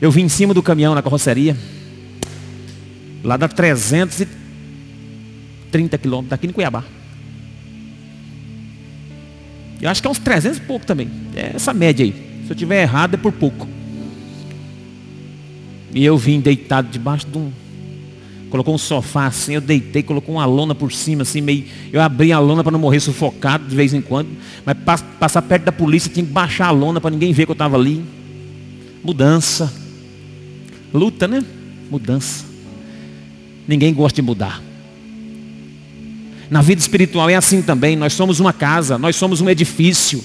Eu 0.00 0.10
vim 0.10 0.22
em 0.22 0.28
cima 0.28 0.52
do 0.52 0.64
caminhão 0.64 0.96
na 0.96 1.02
carroceria. 1.02 1.56
Lá 3.22 3.36
dá 3.36 3.46
330 3.46 5.96
quilômetros, 5.96 6.30
daqui 6.30 6.48
em 6.48 6.52
Cuiabá. 6.52 6.82
Eu 9.80 9.88
acho 9.88 10.02
que 10.02 10.08
é 10.08 10.10
uns 10.10 10.18
300 10.18 10.58
e 10.58 10.60
pouco 10.62 10.84
também. 10.84 11.08
É 11.34 11.52
essa 11.54 11.72
média 11.72 12.04
aí. 12.04 12.14
Se 12.46 12.52
eu 12.52 12.56
tiver 12.56 12.82
errado 12.82 13.14
é 13.14 13.16
por 13.16 13.32
pouco. 13.32 13.66
E 15.92 16.04
eu 16.04 16.16
vim 16.16 16.40
deitado 16.40 16.88
debaixo 16.88 17.26
de 17.26 17.38
um. 17.38 17.50
Colocou 18.50 18.74
um 18.74 18.78
sofá 18.78 19.26
assim, 19.26 19.54
eu 19.54 19.60
deitei, 19.60 20.02
colocou 20.02 20.34
uma 20.34 20.44
lona 20.44 20.74
por 20.74 20.92
cima, 20.92 21.22
assim, 21.22 21.40
meio. 21.40 21.64
Eu 21.92 22.00
abri 22.00 22.32
a 22.32 22.38
lona 22.40 22.64
para 22.64 22.72
não 22.72 22.80
morrer 22.80 22.98
sufocado 22.98 23.64
de 23.66 23.76
vez 23.76 23.94
em 23.94 24.00
quando. 24.00 24.28
Mas 24.66 25.00
passar 25.20 25.42
perto 25.42 25.64
da 25.64 25.72
polícia 25.72 26.10
tinha 26.12 26.26
que 26.26 26.32
baixar 26.32 26.66
a 26.66 26.70
lona 26.70 27.00
para 27.00 27.10
ninguém 27.10 27.32
ver 27.32 27.44
que 27.44 27.50
eu 27.50 27.54
estava 27.54 27.76
ali. 27.76 28.04
Mudança. 29.04 29.72
Luta, 30.92 31.28
né? 31.28 31.44
Mudança. 31.88 32.44
Ninguém 33.68 33.94
gosta 33.94 34.16
de 34.16 34.22
mudar. 34.22 34.60
Na 36.50 36.60
vida 36.60 36.80
espiritual 36.80 37.30
é 37.30 37.36
assim 37.36 37.62
também. 37.62 37.94
Nós 37.94 38.12
somos 38.12 38.40
uma 38.40 38.52
casa, 38.52 38.98
nós 38.98 39.14
somos 39.14 39.40
um 39.40 39.48
edifício. 39.48 40.22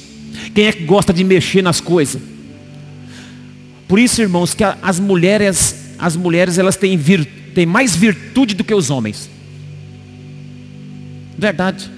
Quem 0.54 0.66
é 0.66 0.72
que 0.72 0.84
gosta 0.84 1.14
de 1.14 1.24
mexer 1.24 1.62
nas 1.62 1.80
coisas? 1.80 2.22
Por 3.88 4.00
isso, 4.00 4.22
irmãos, 4.22 4.56
que 4.56 4.64
as 4.64 5.00
mulheres, 5.00 5.94
as 6.00 6.16
mulheres 6.16 6.58
elas 6.58 6.76
têm, 6.76 6.98
vir, 6.98 7.24
têm 7.54 7.68
mais 7.68 7.96
virtude 7.96 8.56
do 8.56 8.64
que 8.64 8.74
os 8.74 8.90
homens. 8.90 9.30
Verdade. 11.38 11.92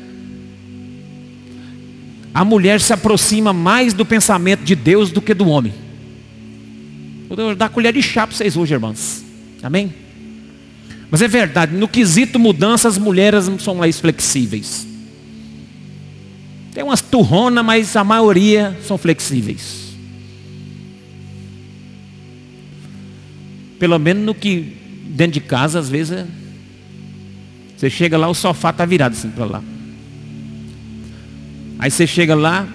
A 2.34 2.44
mulher 2.44 2.82
se 2.82 2.92
aproxima 2.92 3.54
mais 3.54 3.94
do 3.94 4.06
pensamento 4.06 4.64
de 4.64 4.76
Deus 4.76 5.10
do 5.10 5.22
que 5.22 5.34
do 5.34 5.48
homem. 5.48 5.74
Vou 7.30 7.56
dar 7.56 7.70
colher 7.70 7.94
de 7.94 8.02
chá 8.02 8.28
para 8.28 8.36
vocês 8.36 8.58
hoje, 8.58 8.74
irmãos. 8.74 9.24
Amém? 9.64 10.07
Mas 11.10 11.22
é 11.22 11.28
verdade, 11.28 11.76
no 11.76 11.88
quesito 11.88 12.38
mudança, 12.38 12.88
as 12.88 12.98
mulheres 12.98 13.50
são 13.60 13.76
mais 13.76 14.00
flexíveis. 14.00 14.86
Tem 16.74 16.84
umas 16.84 17.02
turronas, 17.02 17.66
mas 17.66 17.96
a 17.96 18.04
maioria 18.04 18.78
são 18.86 18.98
flexíveis. 18.98 19.88
Pelo 23.80 23.98
menos 23.98 24.26
no 24.26 24.36
que 24.36 24.76
dentro 25.08 25.34
de 25.34 25.42
casa, 25.42 25.80
às 25.80 25.90
vezes, 25.90 26.12
é... 26.18 26.28
você 27.76 27.90
chega 27.90 28.18
lá, 28.18 28.28
o 28.28 28.34
sofá 28.34 28.72
está 28.72 28.86
virado 28.86 29.14
assim 29.14 29.30
para 29.30 29.46
lá. 29.46 29.64
Aí 31.80 31.90
você 31.90 32.06
chega 32.06 32.36
lá, 32.36 32.68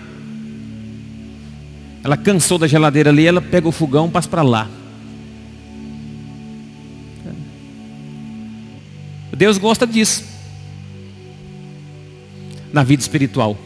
ela 2.02 2.16
cansou 2.16 2.58
da 2.58 2.66
geladeira 2.66 3.10
ali, 3.10 3.26
ela 3.26 3.40
pega 3.40 3.68
o 3.68 3.72
fogão, 3.72 4.08
passa 4.08 4.28
para 4.28 4.42
lá. 4.42 4.68
Deus 9.36 9.58
gosta 9.58 9.86
disso. 9.86 10.24
Na 12.72 12.82
vida 12.82 13.02
espiritual. 13.02 13.56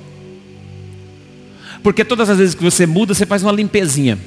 Porque 1.83 2.05
todas 2.05 2.29
as 2.29 2.39
vezes 2.39 2.55
que 2.55 2.63
você 2.63 2.87
muda, 2.87 3.15
você 3.15 3.27
faz 3.27 3.43
uma 3.43 3.53
limpezinha. 3.53 4.19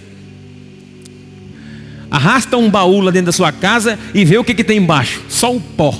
Arrasta 2.09 2.57
um 2.57 2.69
baú 2.69 3.01
lá 3.01 3.11
dentro 3.11 3.27
da 3.27 3.31
sua 3.31 3.51
casa 3.51 3.99
e 4.13 4.25
vê 4.25 4.37
o 4.37 4.43
que, 4.43 4.53
que 4.53 4.63
tem 4.63 4.77
embaixo. 4.77 5.21
Só 5.29 5.55
o 5.55 5.59
pó. 5.59 5.93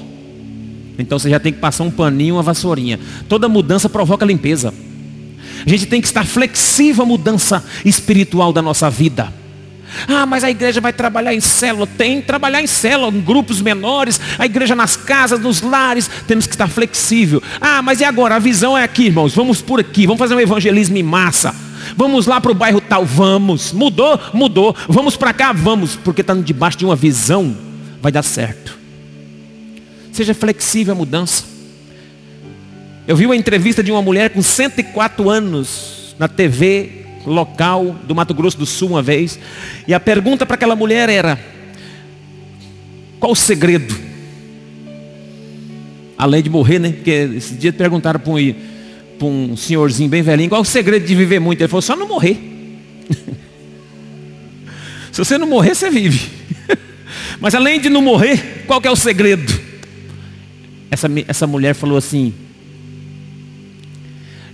Então 0.97 1.17
você 1.17 1.29
já 1.29 1.39
tem 1.39 1.53
que 1.53 1.59
passar 1.59 1.83
um 1.83 1.91
paninho, 1.91 2.35
uma 2.35 2.43
vassourinha. 2.43 2.99
Toda 3.27 3.47
mudança 3.47 3.87
provoca 3.87 4.25
limpeza. 4.25 4.73
A 5.65 5.69
gente 5.69 5.85
tem 5.85 6.01
que 6.01 6.07
estar 6.07 6.25
flexível 6.25 7.03
à 7.03 7.05
mudança 7.05 7.63
espiritual 7.85 8.51
da 8.51 8.61
nossa 8.61 8.89
vida. 8.89 9.33
Ah, 10.07 10.25
mas 10.25 10.43
a 10.43 10.49
igreja 10.49 10.81
vai 10.81 10.93
trabalhar 10.93 11.33
em 11.33 11.39
célula. 11.39 11.87
Tem 11.87 12.21
trabalhar 12.21 12.61
em 12.61 12.67
célula, 12.67 13.11
em 13.11 13.21
grupos 13.21 13.61
menores. 13.61 14.19
A 14.37 14.45
igreja 14.45 14.75
nas 14.75 14.95
casas, 14.95 15.39
nos 15.39 15.61
lares. 15.61 16.09
Temos 16.27 16.47
que 16.47 16.53
estar 16.53 16.67
flexível. 16.67 17.41
Ah, 17.59 17.81
mas 17.81 17.99
e 17.99 18.03
agora? 18.03 18.35
A 18.35 18.39
visão 18.39 18.77
é 18.77 18.83
aqui, 18.83 19.05
irmãos. 19.05 19.33
Vamos 19.33 19.61
por 19.61 19.79
aqui. 19.79 20.05
Vamos 20.05 20.19
fazer 20.19 20.35
um 20.35 20.39
evangelismo 20.39 20.97
em 20.97 21.03
massa. 21.03 21.53
Vamos 21.95 22.27
lá 22.27 22.39
para 22.39 22.51
o 22.51 22.55
bairro 22.55 22.81
tal. 22.81 23.05
Vamos. 23.05 23.71
Mudou? 23.71 24.19
Mudou. 24.33 24.75
Vamos 24.87 25.15
para 25.15 25.33
cá? 25.33 25.53
Vamos. 25.53 25.95
Porque 25.95 26.21
está 26.21 26.33
debaixo 26.33 26.77
de 26.77 26.85
uma 26.85 26.95
visão. 26.95 27.55
Vai 28.01 28.11
dar 28.11 28.23
certo. 28.23 28.77
Seja 30.11 30.33
flexível 30.33 30.93
à 30.93 30.97
mudança. 30.97 31.43
Eu 33.07 33.15
vi 33.15 33.25
uma 33.25 33.35
entrevista 33.35 33.81
de 33.81 33.91
uma 33.91 34.01
mulher 34.01 34.29
com 34.29 34.41
104 34.41 35.29
anos 35.29 36.15
na 36.19 36.27
TV 36.27 37.05
local 37.29 37.95
do 38.07 38.15
Mato 38.15 38.33
Grosso 38.33 38.57
do 38.57 38.65
Sul 38.65 38.89
uma 38.89 39.01
vez. 39.01 39.39
E 39.87 39.93
a 39.93 39.99
pergunta 39.99 40.45
para 40.45 40.55
aquela 40.55 40.75
mulher 40.75 41.09
era: 41.09 41.39
qual 43.19 43.31
o 43.31 43.35
segredo? 43.35 43.95
Além 46.17 46.43
de 46.43 46.49
morrer, 46.49 46.79
né? 46.79 46.91
Porque 46.91 47.11
esse 47.11 47.53
dia 47.53 47.71
perguntaram 47.71 48.19
para 48.19 48.31
um, 48.31 48.55
para 49.17 49.27
um 49.27 49.55
senhorzinho 49.55 50.09
bem 50.09 50.21
velhinho, 50.21 50.49
qual 50.49 50.61
o 50.61 50.65
segredo 50.65 51.05
de 51.05 51.15
viver 51.15 51.39
muito? 51.39 51.61
Ele 51.61 51.67
falou, 51.67 51.81
só 51.81 51.95
não 51.95 52.07
morrer. 52.07 52.37
Se 55.11 55.17
você 55.17 55.37
não 55.37 55.47
morrer, 55.47 55.75
você 55.75 55.89
vive. 55.89 56.29
Mas 57.39 57.55
além 57.55 57.79
de 57.79 57.89
não 57.89 58.01
morrer, 58.01 58.63
qual 58.67 58.81
é 58.83 58.89
o 58.89 58.95
segredo? 58.95 59.59
Essa, 60.91 61.07
essa 61.27 61.47
mulher 61.47 61.73
falou 61.73 61.97
assim, 61.97 62.33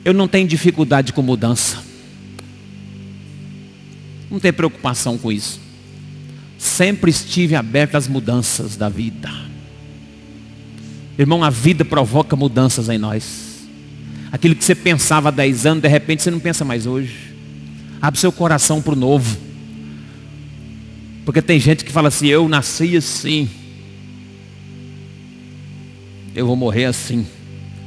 eu 0.04 0.14
não 0.14 0.28
tenho 0.28 0.48
dificuldade 0.48 1.14
com 1.14 1.22
mudança. 1.22 1.85
Não 4.30 4.40
tem 4.40 4.52
preocupação 4.52 5.18
com 5.18 5.32
isso. 5.32 5.60
Sempre 6.58 7.12
estive 7.12 7.56
aberto 7.56 7.96
às 7.96 8.08
mudanças 8.08 8.76
da 8.76 8.90
vida. 8.90 9.30
Irmão, 11.18 11.44
a 11.44 11.50
vida 11.50 11.86
provoca 11.86 12.36
mudanças 12.36 12.90
em 12.90 12.98
nós. 12.98 13.68
Aquilo 14.32 14.56
que 14.56 14.64
você 14.64 14.76
pensava 14.76 15.30
há 15.30 15.32
10 15.32 15.66
anos, 15.66 15.82
de 15.82 15.88
repente 15.88 16.24
você 16.24 16.32
não 16.32 16.40
pensa 16.40 16.66
mais 16.66 16.86
hoje. 16.86 17.34
Abre 18.02 18.20
seu 18.20 18.32
coração 18.32 18.82
para 18.82 18.94
o 18.94 18.96
novo. 18.96 19.38
Porque 21.24 21.42
tem 21.42 21.60
gente 21.60 21.86
que 21.86 21.92
fala 21.92 22.10
assim, 22.10 22.28
eu 22.28 22.48
nasci 22.48 22.98
assim. 22.98 23.50
Eu 26.36 26.46
vou 26.46 26.56
morrer 26.56 26.86
assim. 26.86 27.26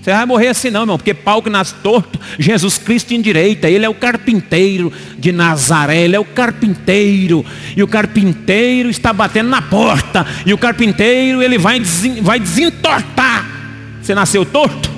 Você 0.01 0.13
vai 0.13 0.25
morrer 0.27 0.49
assim 0.49 0.71
não, 0.71 0.83
irmão, 0.83 0.97
porque 0.97 1.13
pau 1.13 1.43
que 1.43 1.51
nasce 1.51 1.75
torto, 1.83 2.19
Jesus 2.39 2.79
Cristo 2.79 3.13
endireita. 3.13 3.69
Ele 3.69 3.85
é 3.85 3.89
o 3.89 3.95
carpinteiro 3.95 4.93
de 5.19 5.33
Nazaré, 5.33 6.03
ele 6.03 6.17
é 6.17 6.21
o 6.21 6.25
carpinteiro. 6.25 7.45
E 7.77 7.83
o 7.83 7.89
carpinteiro 7.89 8.89
está 8.89 9.13
batendo 9.13 9.51
na 9.51 9.61
porta. 9.61 10.27
E 10.47 10.55
o 10.55 10.59
carpinteiro, 10.59 11.43
ele 11.43 11.59
vai, 11.59 11.81
vai 12.23 12.39
desentortar. 12.39 13.47
Você 14.01 14.15
nasceu 14.15 14.45
torto? 14.45 14.89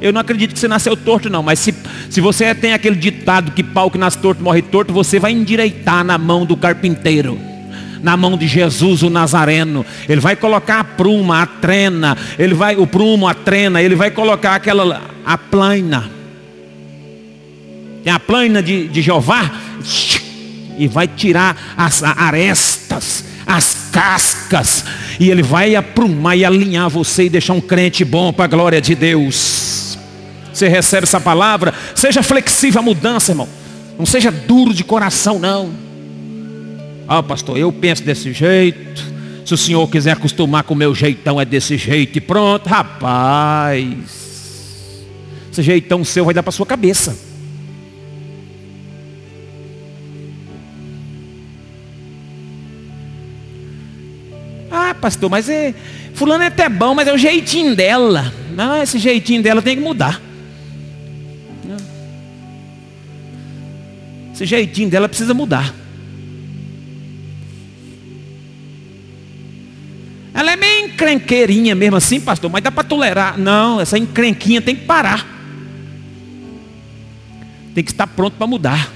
Eu 0.00 0.12
não 0.12 0.20
acredito 0.20 0.52
que 0.52 0.58
você 0.58 0.68
nasceu 0.68 0.96
torto 0.96 1.28
não, 1.28 1.42
mas 1.42 1.58
se, 1.58 1.74
se 2.08 2.20
você 2.20 2.54
tem 2.54 2.72
aquele 2.72 2.94
ditado 2.94 3.50
que 3.50 3.64
pau 3.64 3.90
que 3.90 3.98
nasce 3.98 4.16
torto 4.18 4.42
morre 4.42 4.62
torto, 4.62 4.92
você 4.92 5.18
vai 5.18 5.32
endireitar 5.32 6.04
na 6.04 6.16
mão 6.16 6.46
do 6.46 6.56
carpinteiro 6.56 7.57
na 8.02 8.16
mão 8.16 8.36
de 8.36 8.46
Jesus 8.46 9.02
o 9.02 9.10
Nazareno. 9.10 9.84
Ele 10.08 10.20
vai 10.20 10.36
colocar 10.36 10.80
a 10.80 10.84
pruma, 10.84 11.42
a 11.42 11.46
trena, 11.46 12.16
ele 12.38 12.54
vai 12.54 12.76
o 12.76 12.86
prumo, 12.86 13.26
a 13.26 13.34
trena, 13.34 13.82
ele 13.82 13.94
vai 13.94 14.10
colocar 14.10 14.54
aquela 14.54 15.02
a 15.24 15.36
plaina. 15.36 16.10
Tem 18.02 18.12
a 18.12 18.20
plaina 18.20 18.62
de, 18.62 18.88
de 18.88 19.02
Jeová 19.02 19.50
e 20.78 20.86
vai 20.86 21.08
tirar 21.08 21.74
as 21.76 22.02
arestas, 22.02 23.24
as 23.46 23.88
cascas, 23.92 24.84
e 25.18 25.30
ele 25.30 25.42
vai 25.42 25.74
aprumar 25.74 26.36
e 26.36 26.44
alinhar 26.44 26.88
você 26.88 27.24
e 27.24 27.30
deixar 27.30 27.52
um 27.52 27.60
crente 27.60 28.04
bom 28.04 28.32
para 28.32 28.44
a 28.44 28.48
glória 28.48 28.80
de 28.80 28.94
Deus. 28.94 29.98
Você 30.52 30.68
recebe 30.68 31.04
essa 31.04 31.20
palavra, 31.20 31.74
seja 31.94 32.22
flexível 32.22 32.80
à 32.80 32.82
mudança, 32.82 33.32
irmão. 33.32 33.48
Não 33.98 34.06
seja 34.06 34.30
duro 34.30 34.72
de 34.72 34.84
coração, 34.84 35.38
não. 35.38 35.87
Ah, 37.08 37.22
pastor, 37.22 37.56
eu 37.56 37.72
penso 37.72 38.02
desse 38.02 38.34
jeito. 38.34 39.02
Se 39.46 39.54
o 39.54 39.56
senhor 39.56 39.88
quiser 39.88 40.10
acostumar 40.12 40.62
com 40.62 40.74
o 40.74 40.76
meu 40.76 40.94
jeitão, 40.94 41.40
é 41.40 41.44
desse 41.46 41.78
jeito. 41.78 42.18
E 42.18 42.20
pronto, 42.20 42.68
rapaz. 42.68 43.86
Esse 45.50 45.62
jeitão 45.62 46.04
seu 46.04 46.26
vai 46.26 46.34
dar 46.34 46.42
para 46.42 46.52
sua 46.52 46.66
cabeça. 46.66 47.18
Ah, 54.70 54.94
pastor, 54.94 55.30
mas 55.30 55.48
é. 55.48 55.74
Fulano 56.12 56.44
é 56.44 56.48
até 56.48 56.68
bom, 56.68 56.94
mas 56.94 57.08
é 57.08 57.14
o 57.14 57.16
jeitinho 57.16 57.74
dela. 57.74 58.30
Não, 58.54 58.82
esse 58.82 58.98
jeitinho 58.98 59.42
dela 59.42 59.62
tem 59.62 59.76
que 59.76 59.82
mudar. 59.82 60.20
Esse 64.34 64.44
jeitinho 64.44 64.90
dela 64.90 65.08
precisa 65.08 65.32
mudar. 65.32 65.74
Ela 70.38 70.52
é 70.52 70.56
meio 70.56 70.86
encrenqueirinha 70.86 71.74
mesmo 71.74 71.96
assim, 71.96 72.20
pastor, 72.20 72.48
mas 72.48 72.62
dá 72.62 72.70
para 72.70 72.84
tolerar. 72.84 73.36
Não, 73.36 73.80
essa 73.80 73.98
encrenquinha 73.98 74.62
tem 74.62 74.76
que 74.76 74.84
parar. 74.84 75.26
Tem 77.74 77.82
que 77.82 77.90
estar 77.90 78.06
pronto 78.06 78.34
para 78.34 78.46
mudar. 78.46 78.92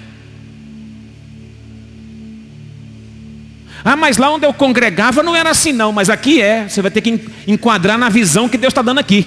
Ah, 3.84 3.96
mas 3.96 4.18
lá 4.18 4.30
onde 4.30 4.46
eu 4.46 4.54
congregava 4.54 5.20
não 5.20 5.34
era 5.34 5.50
assim 5.50 5.72
não, 5.72 5.90
mas 5.90 6.08
aqui 6.08 6.40
é. 6.40 6.68
Você 6.68 6.80
vai 6.80 6.92
ter 6.92 7.00
que 7.00 7.20
enquadrar 7.48 7.98
na 7.98 8.08
visão 8.08 8.48
que 8.48 8.56
Deus 8.56 8.70
está 8.70 8.80
dando 8.80 9.00
aqui. 9.00 9.26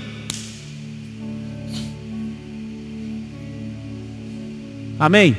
Amém? 4.97 5.35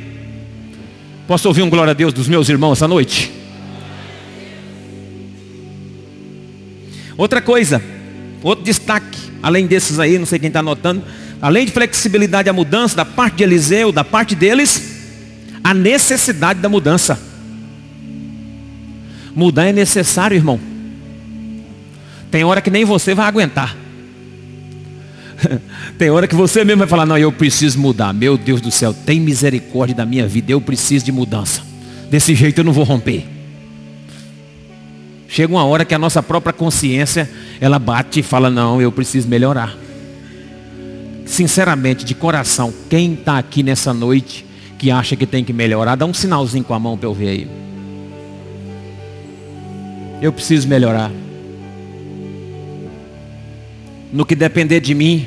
Posso 1.26 1.48
ouvir 1.48 1.62
um 1.62 1.70
glória 1.70 1.92
a 1.92 1.94
Deus 1.94 2.12
dos 2.12 2.28
meus 2.28 2.50
irmãos 2.50 2.72
essa 2.72 2.86
noite? 2.86 3.45
Outra 7.16 7.40
coisa, 7.40 7.82
outro 8.42 8.64
destaque, 8.64 9.18
além 9.42 9.66
desses 9.66 9.98
aí, 9.98 10.18
não 10.18 10.26
sei 10.26 10.38
quem 10.38 10.48
está 10.48 10.60
anotando, 10.60 11.02
além 11.40 11.64
de 11.64 11.72
flexibilidade 11.72 12.48
à 12.48 12.52
mudança 12.52 12.96
da 12.96 13.04
parte 13.04 13.36
de 13.36 13.42
Eliseu, 13.44 13.90
da 13.90 14.04
parte 14.04 14.34
deles, 14.34 14.96
a 15.64 15.72
necessidade 15.72 16.60
da 16.60 16.68
mudança. 16.68 17.18
Mudar 19.34 19.66
é 19.66 19.72
necessário, 19.72 20.34
irmão. 20.34 20.58
Tem 22.30 22.44
hora 22.44 22.60
que 22.60 22.70
nem 22.70 22.84
você 22.84 23.14
vai 23.14 23.26
aguentar. 23.26 23.76
Tem 25.98 26.10
hora 26.10 26.26
que 26.26 26.34
você 26.34 26.64
mesmo 26.64 26.80
vai 26.80 26.88
falar, 26.88 27.06
não, 27.06 27.18
eu 27.18 27.30
preciso 27.30 27.78
mudar. 27.78 28.12
Meu 28.12 28.36
Deus 28.38 28.60
do 28.60 28.70
céu, 28.70 28.94
tem 28.94 29.20
misericórdia 29.20 29.94
da 29.94 30.06
minha 30.06 30.26
vida, 30.26 30.52
eu 30.52 30.60
preciso 30.60 31.04
de 31.04 31.12
mudança. 31.12 31.62
Desse 32.10 32.34
jeito 32.34 32.58
eu 32.58 32.64
não 32.64 32.72
vou 32.72 32.84
romper. 32.84 33.35
Chega 35.28 35.52
uma 35.52 35.64
hora 35.64 35.84
que 35.84 35.94
a 35.94 35.98
nossa 35.98 36.22
própria 36.22 36.52
consciência, 36.52 37.28
ela 37.60 37.78
bate 37.78 38.20
e 38.20 38.22
fala, 38.22 38.48
não, 38.48 38.80
eu 38.80 38.92
preciso 38.92 39.28
melhorar. 39.28 39.76
Sinceramente, 41.24 42.04
de 42.04 42.14
coração, 42.14 42.72
quem 42.88 43.14
está 43.14 43.38
aqui 43.38 43.62
nessa 43.62 43.92
noite 43.92 44.46
que 44.78 44.90
acha 44.90 45.16
que 45.16 45.26
tem 45.26 45.42
que 45.42 45.52
melhorar, 45.52 45.96
dá 45.96 46.06
um 46.06 46.14
sinalzinho 46.14 46.64
com 46.64 46.74
a 46.74 46.78
mão 46.78 46.96
para 46.96 47.08
eu 47.08 47.14
ver 47.14 47.28
aí. 47.28 47.50
Eu 50.22 50.32
preciso 50.32 50.68
melhorar. 50.68 51.10
No 54.12 54.24
que 54.24 54.34
depender 54.34 54.80
de 54.80 54.94
mim, 54.94 55.26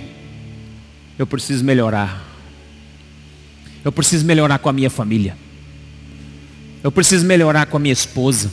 eu 1.18 1.28
preciso 1.28 1.64
melhorar. 1.64 2.24
Eu 3.84 3.92
preciso 3.92 4.26
melhorar 4.26 4.58
com 4.60 4.70
a 4.70 4.74
minha 4.74 4.90
família. 4.90 5.36
Eu 6.82 6.92
preciso 6.92 7.26
melhorar 7.26 7.66
com 7.66 7.78
a 7.78 7.80
minha 7.80 7.94
esposa. 7.94 8.50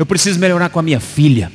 Eu 0.00 0.06
preciso 0.06 0.40
melhorar 0.40 0.70
com 0.70 0.78
a 0.78 0.82
minha 0.82 0.98
filha. 0.98 1.52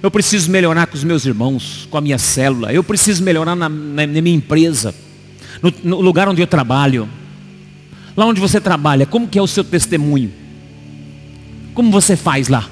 Eu 0.00 0.08
preciso 0.08 0.48
melhorar 0.48 0.86
com 0.86 0.94
os 0.94 1.02
meus 1.02 1.26
irmãos, 1.26 1.88
com 1.90 1.98
a 1.98 2.00
minha 2.00 2.16
célula. 2.16 2.72
Eu 2.72 2.84
preciso 2.84 3.24
melhorar 3.24 3.56
na, 3.56 3.68
na, 3.68 4.06
na 4.06 4.20
minha 4.20 4.36
empresa, 4.36 4.94
no, 5.60 5.74
no 5.82 6.00
lugar 6.00 6.28
onde 6.28 6.40
eu 6.40 6.46
trabalho. 6.46 7.08
Lá 8.16 8.24
onde 8.24 8.40
você 8.40 8.60
trabalha, 8.60 9.04
como 9.04 9.26
que 9.26 9.36
é 9.36 9.42
o 9.42 9.48
seu 9.48 9.64
testemunho? 9.64 10.32
Como 11.74 11.90
você 11.90 12.14
faz 12.14 12.46
lá? 12.46 12.70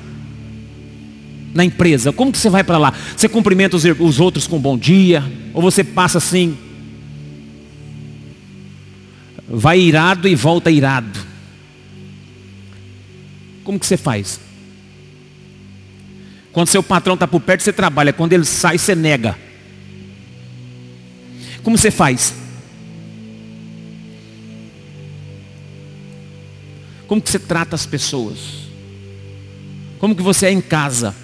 Na 1.52 1.64
empresa, 1.64 2.12
como 2.12 2.30
que 2.30 2.38
você 2.38 2.48
vai 2.48 2.62
para 2.62 2.78
lá? 2.78 2.94
Você 3.16 3.28
cumprimenta 3.28 3.74
os, 3.74 3.82
os 3.84 4.20
outros 4.20 4.46
com 4.46 4.60
bom 4.60 4.78
dia? 4.78 5.24
Ou 5.54 5.60
você 5.60 5.82
passa 5.82 6.18
assim? 6.18 6.56
Vai 9.48 9.80
irado 9.80 10.28
e 10.28 10.36
volta 10.36 10.70
irado. 10.70 11.18
Como 13.64 13.76
que 13.76 13.84
você 13.84 13.96
faz? 13.96 14.46
Quando 16.58 16.70
seu 16.70 16.82
patrão 16.82 17.14
está 17.14 17.24
por 17.24 17.38
perto, 17.38 17.62
você 17.62 17.72
trabalha. 17.72 18.12
Quando 18.12 18.32
ele 18.32 18.44
sai, 18.44 18.78
você 18.78 18.92
nega. 18.92 19.38
Como 21.62 21.78
você 21.78 21.88
faz? 21.88 22.34
Como 27.06 27.22
que 27.22 27.30
você 27.30 27.38
trata 27.38 27.76
as 27.76 27.86
pessoas? 27.86 28.38
Como 30.00 30.16
que 30.16 30.20
você 30.20 30.46
é 30.46 30.50
em 30.50 30.60
casa? 30.60 31.14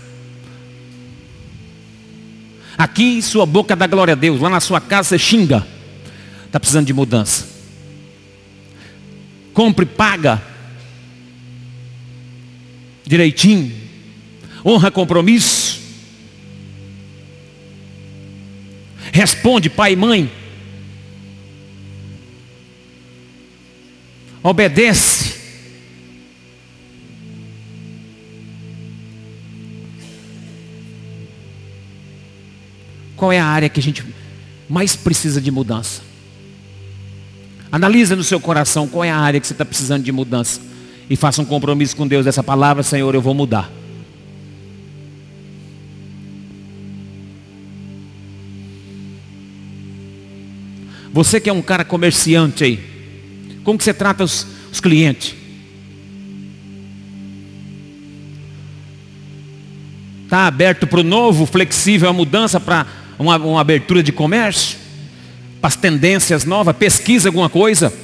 Aqui 2.79 3.21
sua 3.21 3.45
boca 3.45 3.75
dá 3.75 3.89
glória 3.89 4.13
a 4.13 4.17
Deus, 4.17 4.41
lá 4.41 4.49
na 4.49 4.61
sua 4.61 4.81
casa 4.81 5.09
você 5.09 5.19
xinga. 5.19 5.67
Está 6.47 6.61
precisando 6.61 6.87
de 6.87 6.93
mudança. 6.93 7.45
Compre, 9.53 9.85
paga. 9.85 10.41
Direitinho. 13.05 13.84
Honra 14.65 14.91
compromisso. 14.91 15.81
Responde, 19.13 19.69
pai 19.69 19.93
e 19.93 19.97
mãe. 19.97 20.33
Obedece. 24.43 25.35
Qual 33.17 33.33
é 33.33 33.39
a 33.39 33.47
área 33.47 33.69
que 33.69 33.79
a 33.79 33.83
gente 33.83 34.05
mais 34.69 34.97
precisa 34.97 35.41
de 35.41 35.51
mudança? 35.51 36.03
Analisa 37.71 38.17
no 38.17 38.25
seu 38.25 38.41
coração 38.41 38.89
qual 38.89 39.05
é 39.05 39.11
a 39.11 39.17
área 39.17 39.41
que 39.41 39.47
você 39.47 39.53
está 39.53 39.65
precisando 39.65 40.03
de 40.03 40.13
mudança. 40.13 40.61
E 41.09 41.17
faça 41.17 41.41
um 41.41 41.45
compromisso 41.45 41.97
com 41.97 42.07
Deus 42.07 42.25
dessa 42.25 42.43
palavra, 42.43 42.83
Senhor, 42.83 43.15
eu 43.15 43.23
vou 43.23 43.35
mudar. 43.35 43.71
Você 51.15 51.39
que 51.39 51.49
é 51.49 51.53
um 51.53 51.63
cara 51.63 51.85
comerciante 51.85 52.65
aí, 52.65 52.81
como 53.63 53.79
que 53.79 53.85
você 53.85 53.95
trata 53.95 54.25
os, 54.25 54.45
os 54.73 54.81
clientes? 54.81 55.33
Está 60.25 60.49
aberto 60.49 60.89
para 60.89 60.99
o 60.99 61.05
novo, 61.05 61.47
flexível 61.47 62.09
a 62.09 62.13
mudança 62.13 62.59
para 62.59 62.85
uma, 63.17 63.37
uma 63.37 63.61
abertura 63.61 64.03
de 64.03 64.11
comércio? 64.11 64.77
Para 65.61 65.69
as 65.69 65.77
tendências 65.77 66.45
novas? 66.45 66.77
Pesquisa 66.77 67.29
alguma 67.29 67.49
coisa? 67.49 67.95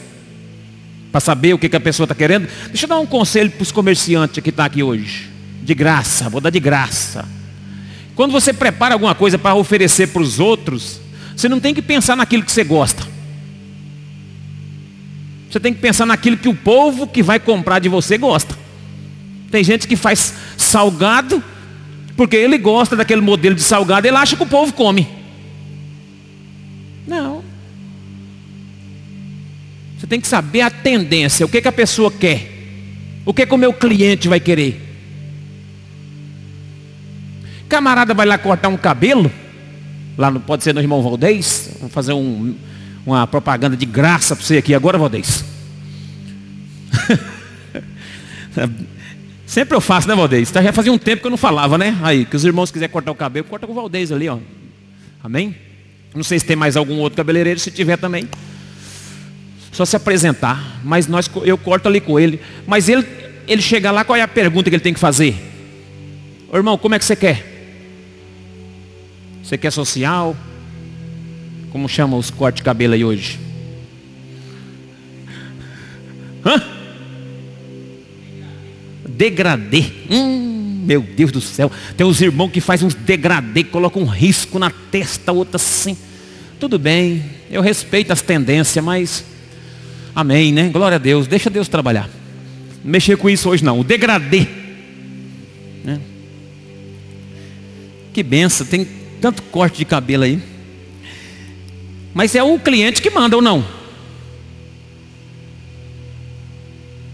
Para 1.10 1.20
saber 1.20 1.52
o 1.52 1.58
que, 1.58 1.68
que 1.68 1.76
a 1.76 1.80
pessoa 1.80 2.04
está 2.04 2.14
querendo? 2.14 2.48
Deixa 2.68 2.84
eu 2.84 2.88
dar 2.88 3.00
um 3.00 3.06
conselho 3.06 3.50
para 3.50 3.62
os 3.64 3.72
comerciantes 3.72 4.40
que 4.40 4.50
estão 4.50 4.62
tá 4.62 4.66
aqui 4.66 4.84
hoje. 4.84 5.28
De 5.64 5.74
graça, 5.74 6.28
vou 6.28 6.40
dar 6.40 6.50
de 6.50 6.60
graça. 6.60 7.28
Quando 8.14 8.30
você 8.30 8.52
prepara 8.52 8.94
alguma 8.94 9.16
coisa 9.16 9.36
para 9.36 9.56
oferecer 9.56 10.06
para 10.06 10.22
os 10.22 10.38
outros, 10.38 11.00
você 11.40 11.48
não 11.48 11.58
tem 11.58 11.72
que 11.72 11.80
pensar 11.80 12.16
naquilo 12.16 12.42
que 12.42 12.52
você 12.52 12.62
gosta. 12.62 13.02
Você 15.50 15.58
tem 15.58 15.72
que 15.72 15.80
pensar 15.80 16.04
naquilo 16.04 16.36
que 16.36 16.48
o 16.48 16.54
povo 16.54 17.06
que 17.06 17.22
vai 17.22 17.40
comprar 17.40 17.78
de 17.78 17.88
você 17.88 18.18
gosta. 18.18 18.54
Tem 19.50 19.64
gente 19.64 19.88
que 19.88 19.96
faz 19.96 20.34
salgado, 20.58 21.42
porque 22.14 22.36
ele 22.36 22.58
gosta 22.58 22.94
daquele 22.94 23.22
modelo 23.22 23.54
de 23.54 23.62
salgado, 23.62 24.06
ele 24.06 24.16
acha 24.18 24.36
que 24.36 24.42
o 24.42 24.46
povo 24.46 24.72
come. 24.74 25.08
Não. 27.06 27.42
Você 29.98 30.06
tem 30.06 30.20
que 30.20 30.28
saber 30.28 30.60
a 30.60 30.70
tendência, 30.70 31.46
o 31.46 31.48
que, 31.48 31.62
que 31.62 31.68
a 31.68 31.72
pessoa 31.72 32.12
quer. 32.12 32.48
O 33.24 33.32
que, 33.32 33.46
que 33.46 33.54
o 33.54 33.58
meu 33.58 33.72
cliente 33.72 34.28
vai 34.28 34.40
querer. 34.40 34.78
Camarada 37.66 38.12
vai 38.12 38.26
lá 38.26 38.36
cortar 38.36 38.68
um 38.68 38.76
cabelo 38.76 39.32
lá 40.20 40.30
no, 40.30 40.38
pode 40.38 40.62
ser 40.62 40.74
no 40.74 40.80
irmão 40.82 41.00
Valdez, 41.02 41.70
vamos 41.78 41.94
fazer 41.94 42.12
um, 42.12 42.54
uma 43.06 43.26
propaganda 43.26 43.74
de 43.74 43.86
graça 43.86 44.36
para 44.36 44.44
você 44.44 44.58
aqui 44.58 44.74
agora, 44.74 44.98
Valdez. 44.98 45.42
Sempre 49.46 49.74
eu 49.74 49.80
faço, 49.80 50.06
né, 50.06 50.14
Valdez? 50.14 50.50
Tá, 50.50 50.62
já 50.62 50.74
fazia 50.74 50.92
um 50.92 50.98
tempo 50.98 51.22
que 51.22 51.26
eu 51.26 51.30
não 51.30 51.38
falava, 51.38 51.78
né? 51.78 51.98
Aí, 52.02 52.26
que 52.26 52.36
os 52.36 52.44
irmãos 52.44 52.70
quiserem 52.70 52.92
cortar 52.92 53.10
o 53.10 53.14
cabelo, 53.14 53.46
corta 53.46 53.66
com 53.66 53.72
o 53.72 53.74
Valdez 53.74 54.12
ali, 54.12 54.28
ó. 54.28 54.36
Amém? 55.24 55.56
Não 56.14 56.22
sei 56.22 56.38
se 56.38 56.44
tem 56.44 56.54
mais 56.54 56.76
algum 56.76 56.98
outro 56.98 57.16
cabeleireiro, 57.16 57.58
se 57.58 57.70
tiver 57.70 57.96
também. 57.96 58.28
Só 59.72 59.86
se 59.86 59.96
apresentar. 59.96 60.80
Mas 60.84 61.06
nós, 61.06 61.30
eu 61.44 61.56
corto 61.56 61.88
ali 61.88 61.98
com 62.00 62.20
ele. 62.20 62.38
Mas 62.66 62.90
ele, 62.90 63.06
ele 63.48 63.62
chega 63.62 63.90
lá, 63.90 64.04
qual 64.04 64.16
é 64.16 64.22
a 64.22 64.28
pergunta 64.28 64.68
que 64.68 64.76
ele 64.76 64.82
tem 64.82 64.92
que 64.92 65.00
fazer? 65.00 65.34
Ô, 66.52 66.56
irmão, 66.58 66.76
como 66.76 66.94
é 66.94 66.98
que 66.98 67.04
você 67.06 67.16
quer? 67.16 67.59
Você 69.50 69.58
quer 69.58 69.72
social? 69.72 70.36
Como 71.72 71.88
chama 71.88 72.16
os 72.16 72.30
cortes 72.30 72.60
de 72.60 72.62
cabelo 72.62 72.94
aí 72.94 73.04
hoje? 73.04 73.36
Hã? 76.46 76.62
Degradê. 79.08 79.86
Hum, 80.08 80.84
meu 80.86 81.02
Deus 81.02 81.32
do 81.32 81.40
céu. 81.40 81.68
Tem 81.96 82.06
uns 82.06 82.20
irmãos 82.20 82.50
que 82.50 82.60
fazem 82.60 82.86
uns 82.86 82.94
degradê, 82.94 83.64
colocam 83.64 84.02
um 84.02 84.06
risco 84.06 84.56
na 84.56 84.70
testa, 84.70 85.32
outro 85.32 85.56
assim. 85.56 85.96
Tudo 86.60 86.78
bem, 86.78 87.20
eu 87.50 87.60
respeito 87.60 88.12
as 88.12 88.22
tendências, 88.22 88.84
mas. 88.84 89.24
Amém, 90.14 90.52
né? 90.52 90.68
Glória 90.68 90.94
a 90.94 91.00
Deus. 91.00 91.26
Deixa 91.26 91.50
Deus 91.50 91.66
trabalhar. 91.66 92.08
Não 92.84 92.92
mexer 92.92 93.16
com 93.16 93.28
isso 93.28 93.48
hoje 93.48 93.64
não. 93.64 93.80
O 93.80 93.82
degradê. 93.82 94.46
Né? 95.82 96.00
Que 98.12 98.22
benção. 98.22 98.64
Tem 98.64 98.99
tanto 99.20 99.42
corte 99.44 99.78
de 99.78 99.84
cabelo 99.84 100.24
aí. 100.24 100.40
Mas 102.14 102.34
é 102.34 102.42
o 102.42 102.58
cliente 102.58 103.00
que 103.02 103.10
manda 103.10 103.36
ou 103.36 103.42
não? 103.42 103.64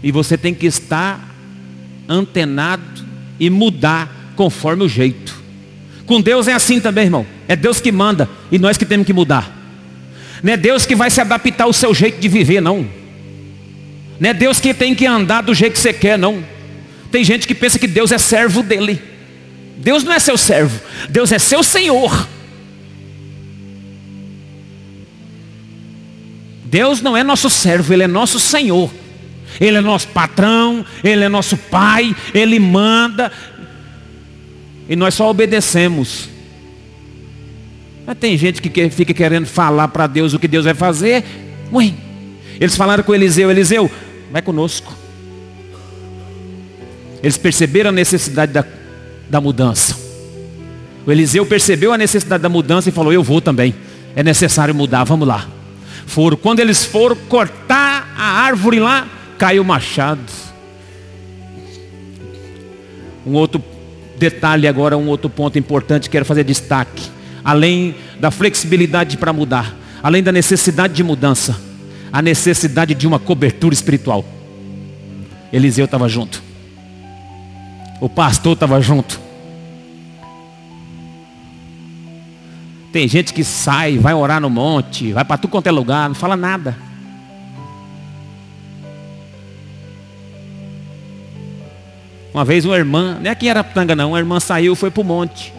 E 0.01 0.11
você 0.11 0.37
tem 0.37 0.53
que 0.53 0.65
estar 0.65 1.35
antenado 2.07 3.05
e 3.39 3.49
mudar 3.49 4.33
conforme 4.35 4.83
o 4.83 4.89
jeito. 4.89 5.35
Com 6.05 6.21
Deus 6.21 6.47
é 6.47 6.53
assim 6.53 6.79
também, 6.79 7.05
irmão. 7.05 7.25
É 7.47 7.55
Deus 7.55 7.81
que 7.81 7.91
manda 7.91 8.29
e 8.51 8.57
nós 8.57 8.77
que 8.77 8.85
temos 8.85 9.05
que 9.05 9.13
mudar. 9.13 9.53
Não 10.41 10.53
é 10.53 10.57
Deus 10.57 10.85
que 10.85 10.95
vai 10.95 11.09
se 11.09 11.19
adaptar 11.19 11.65
ao 11.65 11.73
seu 11.73 11.93
jeito 11.93 12.19
de 12.19 12.27
viver, 12.27 12.61
não. 12.61 12.87
Não 14.19 14.29
é 14.29 14.33
Deus 14.33 14.59
que 14.59 14.73
tem 14.73 14.95
que 14.95 15.05
andar 15.05 15.41
do 15.41 15.53
jeito 15.53 15.73
que 15.73 15.79
você 15.79 15.93
quer, 15.93 16.17
não. 16.17 16.43
Tem 17.11 17.23
gente 17.23 17.47
que 17.47 17.55
pensa 17.55 17.77
que 17.79 17.87
Deus 17.87 18.11
é 18.11 18.17
servo 18.17 18.63
dele. 18.63 19.01
Deus 19.77 20.03
não 20.03 20.13
é 20.13 20.19
seu 20.19 20.37
servo, 20.37 20.79
Deus 21.09 21.31
é 21.31 21.39
seu 21.39 21.63
Senhor. 21.63 22.27
Deus 26.65 27.01
não 27.01 27.15
é 27.15 27.23
nosso 27.23 27.49
servo, 27.49 27.93
Ele 27.93 28.03
é 28.03 28.07
nosso 28.07 28.39
Senhor. 28.39 28.91
Ele 29.59 29.77
é 29.77 29.81
nosso 29.81 30.09
patrão, 30.09 30.85
Ele 31.03 31.23
é 31.23 31.29
nosso 31.29 31.55
Pai, 31.57 32.15
Ele 32.33 32.59
manda. 32.59 33.31
E 34.89 34.95
nós 34.95 35.13
só 35.13 35.29
obedecemos. 35.29 36.29
Mas 38.05 38.17
tem 38.17 38.37
gente 38.37 38.61
que 38.61 38.89
fica 38.89 39.13
querendo 39.13 39.45
falar 39.45 39.87
para 39.89 40.07
Deus 40.07 40.33
o 40.33 40.39
que 40.39 40.47
Deus 40.47 40.65
vai 40.65 40.73
fazer. 40.73 41.23
Ué, 41.73 41.93
eles 42.59 42.75
falaram 42.75 43.03
com 43.03 43.13
Eliseu, 43.13 43.49
Eliseu, 43.49 43.89
vai 44.31 44.41
conosco. 44.41 44.95
Eles 47.21 47.37
perceberam 47.37 47.89
a 47.89 47.93
necessidade 47.93 48.51
da, 48.53 48.65
da 49.29 49.41
mudança. 49.41 49.95
O 51.05 51.11
Eliseu 51.11 51.45
percebeu 51.45 51.93
a 51.93 51.97
necessidade 51.97 52.43
da 52.43 52.49
mudança 52.49 52.89
e 52.89 52.91
falou: 52.91 53.13
Eu 53.13 53.23
vou 53.23 53.41
também. 53.41 53.73
É 54.15 54.23
necessário 54.23 54.75
mudar, 54.75 55.03
vamos 55.03 55.27
lá. 55.27 55.47
Foram. 56.05 56.35
Quando 56.35 56.59
eles 56.59 56.85
foram 56.85 57.15
cortar 57.15 58.13
a 58.17 58.41
árvore 58.41 58.79
lá, 58.79 59.07
caiu 59.37 59.61
o 59.61 59.65
machado. 59.65 60.19
Um 63.25 63.33
outro 63.33 63.63
detalhe 64.17 64.67
agora, 64.67 64.97
um 64.97 65.07
outro 65.07 65.29
ponto 65.29 65.57
importante, 65.59 66.09
quero 66.09 66.25
fazer 66.25 66.43
destaque. 66.43 67.03
Além 67.43 67.95
da 68.19 68.31
flexibilidade 68.31 69.17
para 69.17 69.31
mudar, 69.31 69.75
além 70.01 70.23
da 70.23 70.31
necessidade 70.31 70.93
de 70.93 71.03
mudança, 71.03 71.57
a 72.11 72.21
necessidade 72.21 72.93
de 72.93 73.07
uma 73.07 73.19
cobertura 73.19 73.73
espiritual. 73.73 74.25
Eliseu 75.53 75.85
estava 75.85 76.09
junto. 76.09 76.41
O 77.99 78.07
pastor 78.07 78.53
estava 78.53 78.79
junto. 78.81 79.19
Tem 82.91 83.07
gente 83.07 83.33
que 83.33 83.43
sai, 83.43 83.97
vai 83.97 84.13
orar 84.13 84.39
no 84.39 84.49
monte, 84.49 85.11
vai 85.11 85.25
para 85.25 85.37
tudo 85.37 85.51
quanto 85.51 85.67
é 85.67 85.71
lugar, 85.71 86.07
não 86.07 86.15
fala 86.15 86.35
nada. 86.35 86.77
Uma 92.33 92.45
vez 92.45 92.65
uma 92.65 92.75
irmã, 92.75 93.17
não 93.19 93.27
é 93.27 93.29
aqui 93.29 93.49
era 93.49 93.63
tanga 93.63 93.95
não, 93.95 94.09
uma 94.09 94.19
irmã 94.19 94.39
saiu 94.39 94.75
foi 94.75 94.91
para 94.91 95.01
o 95.01 95.03
monte. 95.03 95.53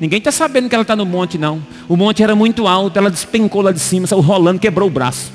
Ninguém 0.00 0.18
está 0.18 0.32
sabendo 0.32 0.68
que 0.68 0.74
ela 0.74 0.82
está 0.82 0.96
no 0.96 1.06
monte 1.06 1.38
não. 1.38 1.62
O 1.88 1.96
monte 1.96 2.22
era 2.22 2.34
muito 2.34 2.66
alto, 2.66 2.98
ela 2.98 3.10
despencou 3.10 3.62
lá 3.62 3.72
de 3.72 3.78
cima, 3.78 4.06
saiu 4.06 4.20
rolando, 4.20 4.58
quebrou 4.58 4.88
o 4.88 4.90
braço. 4.90 5.32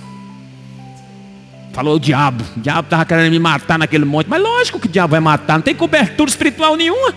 Falou 1.73 1.95
o 1.95 1.99
diabo. 1.99 2.43
O 2.57 2.59
diabo 2.59 2.85
estava 2.85 3.05
querendo 3.05 3.31
me 3.31 3.39
matar 3.39 3.77
naquele 3.77 4.05
monte. 4.05 4.27
Mas 4.27 4.41
lógico 4.41 4.79
que 4.79 4.87
o 4.87 4.89
diabo 4.89 5.11
vai 5.11 5.19
matar. 5.19 5.55
Não 5.55 5.61
tem 5.61 5.75
cobertura 5.75 6.29
espiritual 6.29 6.75
nenhuma. 6.75 7.13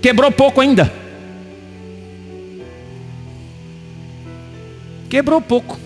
Quebrou 0.00 0.30
pouco 0.30 0.60
ainda. 0.60 0.92
Quebrou 5.08 5.40
pouco. 5.40 5.78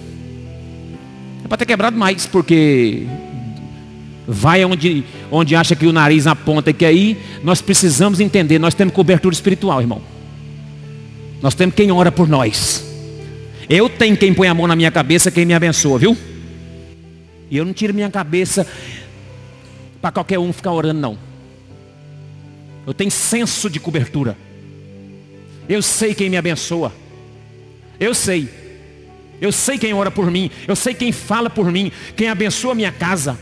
É 1.44 1.48
para 1.48 1.58
ter 1.58 1.66
quebrado 1.66 1.96
mais, 1.96 2.26
porque 2.26 3.06
vai 4.26 4.64
onde, 4.64 5.04
onde 5.30 5.54
acha 5.56 5.74
que 5.74 5.86
o 5.86 5.92
nariz 5.92 6.26
aponta 6.26 6.70
e 6.70 6.74
quer 6.74 6.92
ir, 6.92 7.18
nós 7.42 7.60
precisamos 7.60 8.20
entender, 8.20 8.58
nós 8.58 8.74
temos 8.74 8.94
cobertura 8.94 9.34
espiritual, 9.34 9.80
irmão. 9.80 10.00
Nós 11.40 11.54
temos 11.54 11.74
quem 11.74 11.90
ora 11.90 12.12
por 12.12 12.28
nós. 12.28 12.84
Eu 13.68 13.88
tenho 13.88 14.16
quem 14.16 14.32
põe 14.32 14.48
a 14.48 14.54
mão 14.54 14.66
na 14.66 14.76
minha 14.76 14.90
cabeça, 14.90 15.30
quem 15.30 15.44
me 15.44 15.54
abençoa, 15.54 15.98
viu? 15.98 16.16
E 17.52 17.58
eu 17.58 17.66
não 17.66 17.74
tiro 17.74 17.92
minha 17.92 18.10
cabeça 18.10 18.66
para 20.00 20.10
qualquer 20.10 20.38
um 20.38 20.50
ficar 20.54 20.72
orando, 20.72 20.98
não. 20.98 21.18
Eu 22.86 22.94
tenho 22.94 23.10
senso 23.10 23.68
de 23.68 23.78
cobertura. 23.78 24.38
Eu 25.68 25.82
sei 25.82 26.14
quem 26.14 26.30
me 26.30 26.38
abençoa. 26.38 26.90
Eu 28.00 28.14
sei. 28.14 28.48
Eu 29.38 29.52
sei 29.52 29.76
quem 29.76 29.92
ora 29.92 30.10
por 30.10 30.30
mim. 30.30 30.50
Eu 30.66 30.74
sei 30.74 30.94
quem 30.94 31.12
fala 31.12 31.50
por 31.50 31.70
mim. 31.70 31.92
Quem 32.16 32.30
abençoa 32.30 32.74
minha 32.74 32.90
casa. 32.90 33.38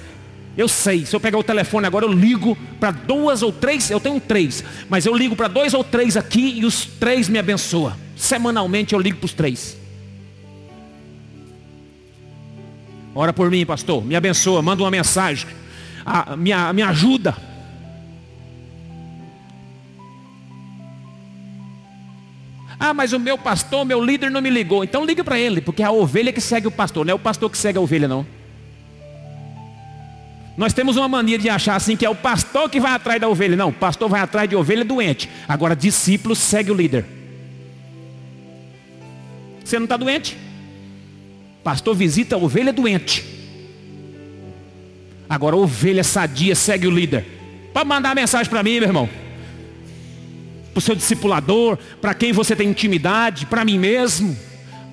Eu 0.56 0.66
sei, 0.66 1.06
se 1.06 1.14
eu 1.14 1.20
pegar 1.20 1.38
o 1.38 1.44
telefone 1.44 1.86
agora, 1.86 2.04
eu 2.04 2.12
ligo 2.12 2.58
para 2.80 2.90
duas 2.90 3.42
ou 3.42 3.52
três, 3.52 3.88
eu 3.88 4.00
tenho 4.00 4.18
três, 4.18 4.64
mas 4.88 5.06
eu 5.06 5.16
ligo 5.16 5.36
para 5.36 5.46
dois 5.46 5.72
ou 5.72 5.84
três 5.84 6.16
aqui 6.16 6.58
e 6.58 6.64
os 6.64 6.84
três 6.84 7.28
me 7.28 7.38
abençoam. 7.38 7.94
Semanalmente 8.16 8.92
eu 8.92 8.98
ligo 8.98 9.18
para 9.18 9.26
os 9.26 9.32
três. 9.32 9.79
Ora 13.14 13.32
por 13.32 13.50
mim, 13.50 13.66
pastor, 13.66 14.04
me 14.04 14.14
abençoa, 14.14 14.62
manda 14.62 14.82
uma 14.82 14.90
mensagem, 14.90 15.48
ah, 16.04 16.36
me, 16.36 16.50
me 16.74 16.82
ajuda. 16.82 17.36
Ah, 22.78 22.94
mas 22.94 23.12
o 23.12 23.18
meu 23.18 23.36
pastor, 23.36 23.84
meu 23.84 24.02
líder 24.02 24.30
não 24.30 24.40
me 24.40 24.48
ligou. 24.48 24.82
Então 24.82 25.04
liga 25.04 25.22
para 25.22 25.38
ele, 25.38 25.60
porque 25.60 25.82
é 25.82 25.86
a 25.86 25.90
ovelha 25.90 26.32
que 26.32 26.40
segue 26.40 26.66
o 26.66 26.70
pastor, 26.70 27.04
não 27.04 27.12
é 27.12 27.14
o 27.14 27.18
pastor 27.18 27.50
que 27.50 27.58
segue 27.58 27.76
a 27.76 27.80
ovelha, 27.80 28.08
não. 28.08 28.24
Nós 30.56 30.72
temos 30.72 30.96
uma 30.96 31.08
mania 31.08 31.38
de 31.38 31.48
achar 31.48 31.74
assim 31.74 31.96
que 31.96 32.04
é 32.04 32.10
o 32.10 32.14
pastor 32.14 32.68
que 32.68 32.78
vai 32.78 32.92
atrás 32.92 33.20
da 33.20 33.28
ovelha. 33.28 33.56
Não, 33.56 33.70
o 33.70 33.72
pastor 33.72 34.08
vai 34.10 34.20
atrás 34.20 34.48
de 34.48 34.54
ovelha 34.54 34.84
doente. 34.84 35.28
Agora, 35.48 35.74
discípulo 35.74 36.36
segue 36.36 36.70
o 36.70 36.74
líder. 36.74 37.06
Você 39.64 39.78
não 39.78 39.84
está 39.84 39.96
doente? 39.96 40.36
Pastor 41.62 41.94
visita 41.94 42.36
a 42.36 42.38
ovelha 42.38 42.72
doente. 42.72 43.24
Agora, 45.28 45.56
ovelha 45.56 46.02
sadia 46.02 46.54
segue 46.54 46.86
o 46.86 46.90
líder. 46.90 47.24
Pode 47.72 47.88
mandar 47.88 48.14
mensagem 48.14 48.50
para 48.50 48.62
mim, 48.62 48.80
meu 48.80 48.88
irmão. 48.88 49.08
Para 50.72 50.78
o 50.78 50.80
seu 50.80 50.94
discipulador, 50.94 51.78
para 52.00 52.14
quem 52.14 52.32
você 52.32 52.56
tem 52.56 52.68
intimidade, 52.68 53.46
para 53.46 53.64
mim 53.64 53.78
mesmo. 53.78 54.36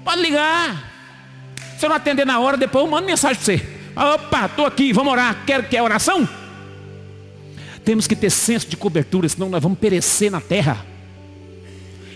Pode 0.04 0.22
ligar. 0.22 0.94
Se 1.78 1.86
eu 1.86 1.90
não 1.90 1.96
atender 1.96 2.26
na 2.26 2.40
hora, 2.40 2.58
depois 2.58 2.86
eu 2.86 2.92
mando 2.92 3.08
mensagem 3.08 3.38
para 3.38 3.46
você. 3.46 3.78
Opa, 3.96 4.46
estou 4.46 4.66
aqui, 4.66 4.94
vamos 4.94 5.12
orar. 5.12 5.44
Quer 5.46 5.68
que 5.68 5.76
é 5.76 5.82
oração? 5.82 6.28
Temos 7.84 8.06
que 8.06 8.16
ter 8.16 8.30
senso 8.30 8.68
de 8.68 8.78
cobertura, 8.78 9.30
senão 9.30 9.50
nós 9.50 9.64
vamos 9.64 9.80
perecer 9.80 10.30
na 10.30 10.42
terra. 10.42 10.86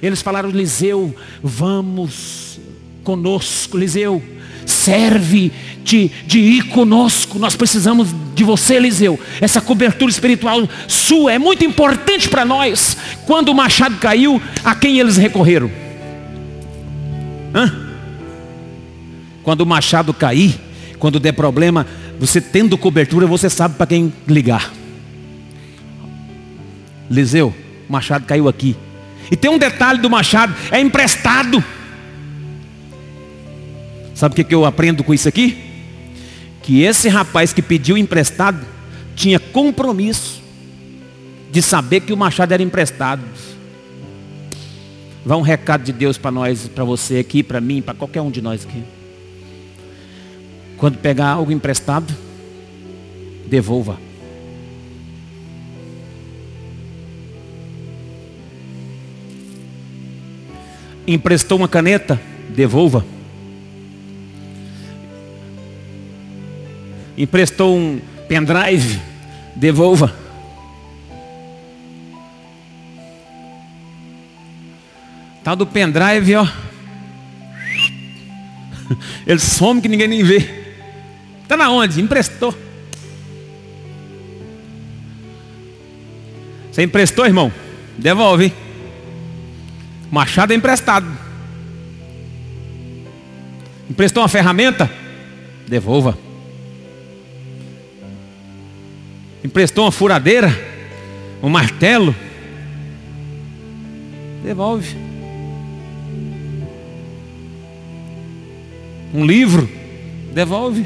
Eles 0.01 0.21
falaram, 0.21 0.49
Liseu, 0.49 1.15
vamos 1.41 2.59
conosco, 3.03 3.77
Liseu, 3.77 4.21
serve-te 4.65 6.11
de 6.25 6.39
ir 6.39 6.63
conosco. 6.67 7.39
Nós 7.39 7.55
precisamos 7.55 8.09
de 8.33 8.43
você, 8.43 8.75
Eliseu. 8.75 9.19
Essa 9.39 9.61
cobertura 9.61 10.11
espiritual 10.11 10.67
sua 10.87 11.33
é 11.33 11.39
muito 11.39 11.63
importante 11.63 12.29
para 12.29 12.45
nós. 12.45 12.97
Quando 13.25 13.49
o 13.49 13.55
machado 13.55 13.97
caiu, 13.97 14.41
a 14.63 14.75
quem 14.75 14.99
eles 14.99 15.17
recorreram? 15.17 15.69
Hã? 17.53 17.89
Quando 19.43 19.61
o 19.61 19.65
machado 19.65 20.13
cair, 20.13 20.59
quando 20.99 21.19
der 21.19 21.33
problema, 21.33 21.85
você 22.19 22.39
tendo 22.39 22.77
cobertura, 22.77 23.25
você 23.25 23.49
sabe 23.49 23.75
para 23.75 23.87
quem 23.87 24.13
ligar. 24.27 24.71
Liseu, 27.09 27.53
o 27.89 27.91
machado 27.91 28.25
caiu 28.25 28.47
aqui. 28.47 28.75
E 29.29 29.35
tem 29.35 29.49
um 29.49 29.57
detalhe 29.57 29.99
do 29.99 30.09
machado, 30.09 30.53
é 30.71 30.79
emprestado. 30.79 31.63
Sabe 34.21 34.39
o 34.39 34.45
que, 34.45 34.53
eu 34.53 34.65
aprendo 34.65 35.03
com 35.03 35.15
isso 35.15 35.27
aqui? 35.27 35.57
Que 36.61 36.83
esse 36.83 37.09
rapaz 37.09 37.53
que 37.53 37.59
pediu 37.59 37.97
emprestado 37.97 38.63
tinha 39.15 39.39
compromisso 39.39 40.43
de 41.51 41.59
saber 41.59 42.01
que 42.01 42.13
o 42.13 42.17
machado 42.17 42.53
era 42.53 42.61
emprestado. 42.61 43.23
Vai 45.25 45.35
um 45.35 45.41
recado 45.41 45.83
de 45.83 45.91
Deus 45.91 46.19
para 46.19 46.29
nós, 46.29 46.67
para 46.67 46.83
você 46.83 47.17
aqui, 47.17 47.41
para 47.41 47.59
mim, 47.59 47.81
para 47.81 47.95
qualquer 47.95 48.21
um 48.21 48.29
de 48.29 48.43
nós 48.43 48.63
aqui. 48.63 48.83
Quando 50.77 50.99
pegar 50.99 51.29
algo 51.29 51.51
emprestado, 51.51 52.15
devolva. 53.47 53.97
Emprestou 61.07 61.57
uma 61.57 61.67
caneta, 61.67 62.21
devolva. 62.49 63.03
Emprestou 67.17 67.77
um 67.77 67.99
pendrive, 68.27 68.99
devolva. 69.55 70.13
Tal 75.43 75.55
do 75.55 75.65
pendrive, 75.65 76.35
ó. 76.35 76.45
Ele 79.25 79.39
some 79.39 79.81
que 79.81 79.87
ninguém 79.87 80.07
nem 80.07 80.23
vê. 80.23 80.47
Está 81.43 81.57
na 81.57 81.69
onde? 81.69 81.99
Emprestou. 81.99 82.55
Você 86.71 86.83
emprestou, 86.83 87.25
irmão? 87.25 87.51
Devolve. 87.97 88.53
Machado 90.09 90.53
é 90.53 90.55
emprestado. 90.55 91.05
Emprestou 93.89 94.23
uma 94.23 94.29
ferramenta? 94.29 94.89
Devolva. 95.67 96.17
Emprestou 99.43 99.85
uma 99.85 99.91
furadeira? 99.91 100.49
Um 101.41 101.49
martelo? 101.49 102.15
Devolve. 104.43 104.95
Um 109.13 109.25
livro? 109.25 109.67
Devolve. 110.33 110.85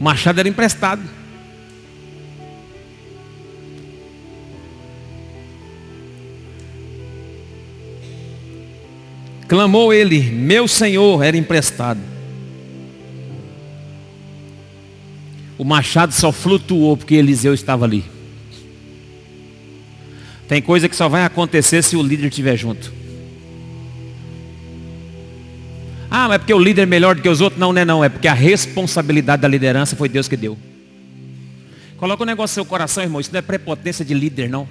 O 0.00 0.04
machado 0.04 0.40
era 0.40 0.48
emprestado. 0.48 1.19
Clamou 9.50 9.92
ele, 9.92 10.20
meu 10.30 10.68
senhor 10.68 11.24
era 11.24 11.36
emprestado. 11.36 11.98
O 15.58 15.64
machado 15.64 16.12
só 16.12 16.30
flutuou 16.30 16.96
porque 16.96 17.16
Eliseu 17.16 17.52
estava 17.52 17.84
ali. 17.84 18.04
Tem 20.46 20.62
coisa 20.62 20.88
que 20.88 20.94
só 20.94 21.08
vai 21.08 21.24
acontecer 21.24 21.82
se 21.82 21.96
o 21.96 22.02
líder 22.02 22.28
estiver 22.28 22.56
junto. 22.56 22.92
Ah, 26.08 26.28
mas 26.28 26.36
é 26.36 26.38
porque 26.38 26.54
o 26.54 26.58
líder 26.60 26.82
é 26.82 26.86
melhor 26.86 27.16
do 27.16 27.22
que 27.22 27.28
os 27.28 27.40
outros? 27.40 27.58
Não, 27.58 27.72
não 27.72 27.82
é 27.82 27.84
não. 27.84 28.04
É 28.04 28.08
porque 28.08 28.28
a 28.28 28.34
responsabilidade 28.34 29.42
da 29.42 29.48
liderança 29.48 29.96
foi 29.96 30.08
Deus 30.08 30.28
que 30.28 30.36
deu. 30.36 30.56
Coloca 31.96 32.22
o 32.22 32.24
um 32.24 32.26
negócio 32.26 32.52
no 32.52 32.54
seu 32.54 32.64
coração, 32.64 33.02
irmão. 33.02 33.20
Isso 33.20 33.32
não 33.32 33.40
é 33.40 33.42
prepotência 33.42 34.04
de 34.04 34.14
líder, 34.14 34.48
não. 34.48 34.68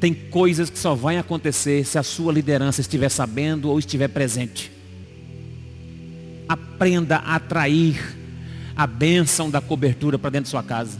Tem 0.00 0.14
coisas 0.14 0.70
que 0.70 0.78
só 0.78 0.94
vão 0.94 1.18
acontecer 1.18 1.84
se 1.84 1.98
a 1.98 2.02
sua 2.02 2.32
liderança 2.32 2.80
estiver 2.80 3.10
sabendo 3.10 3.68
ou 3.68 3.78
estiver 3.78 4.08
presente. 4.08 4.72
Aprenda 6.48 7.16
a 7.16 7.36
atrair 7.36 8.16
a 8.74 8.86
bênção 8.86 9.50
da 9.50 9.60
cobertura 9.60 10.18
para 10.18 10.30
dentro 10.30 10.44
de 10.44 10.50
sua 10.50 10.62
casa. 10.62 10.98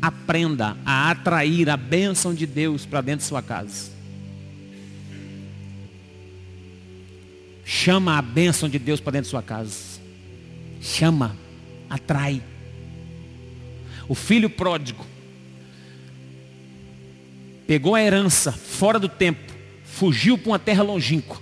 Aprenda 0.00 0.74
a 0.86 1.10
atrair 1.10 1.68
a 1.68 1.76
bênção 1.76 2.34
de 2.34 2.46
Deus 2.46 2.86
para 2.86 3.02
dentro 3.02 3.20
de 3.20 3.28
sua 3.28 3.42
casa. 3.42 3.92
Chama 7.62 8.16
a 8.16 8.22
bênção 8.22 8.70
de 8.70 8.78
Deus 8.78 9.00
para 9.00 9.12
dentro 9.12 9.24
de 9.24 9.30
sua 9.30 9.42
casa. 9.42 10.00
Chama, 10.80 11.36
atrai. 11.90 12.42
O 14.08 14.14
filho 14.14 14.48
pródigo 14.48 15.04
pegou 17.66 17.94
a 17.94 18.02
herança 18.02 18.52
fora 18.52 18.98
do 18.98 19.08
tempo, 19.08 19.52
fugiu 19.84 20.36
para 20.36 20.50
uma 20.50 20.58
terra 20.58 20.82
longínqua. 20.82 21.40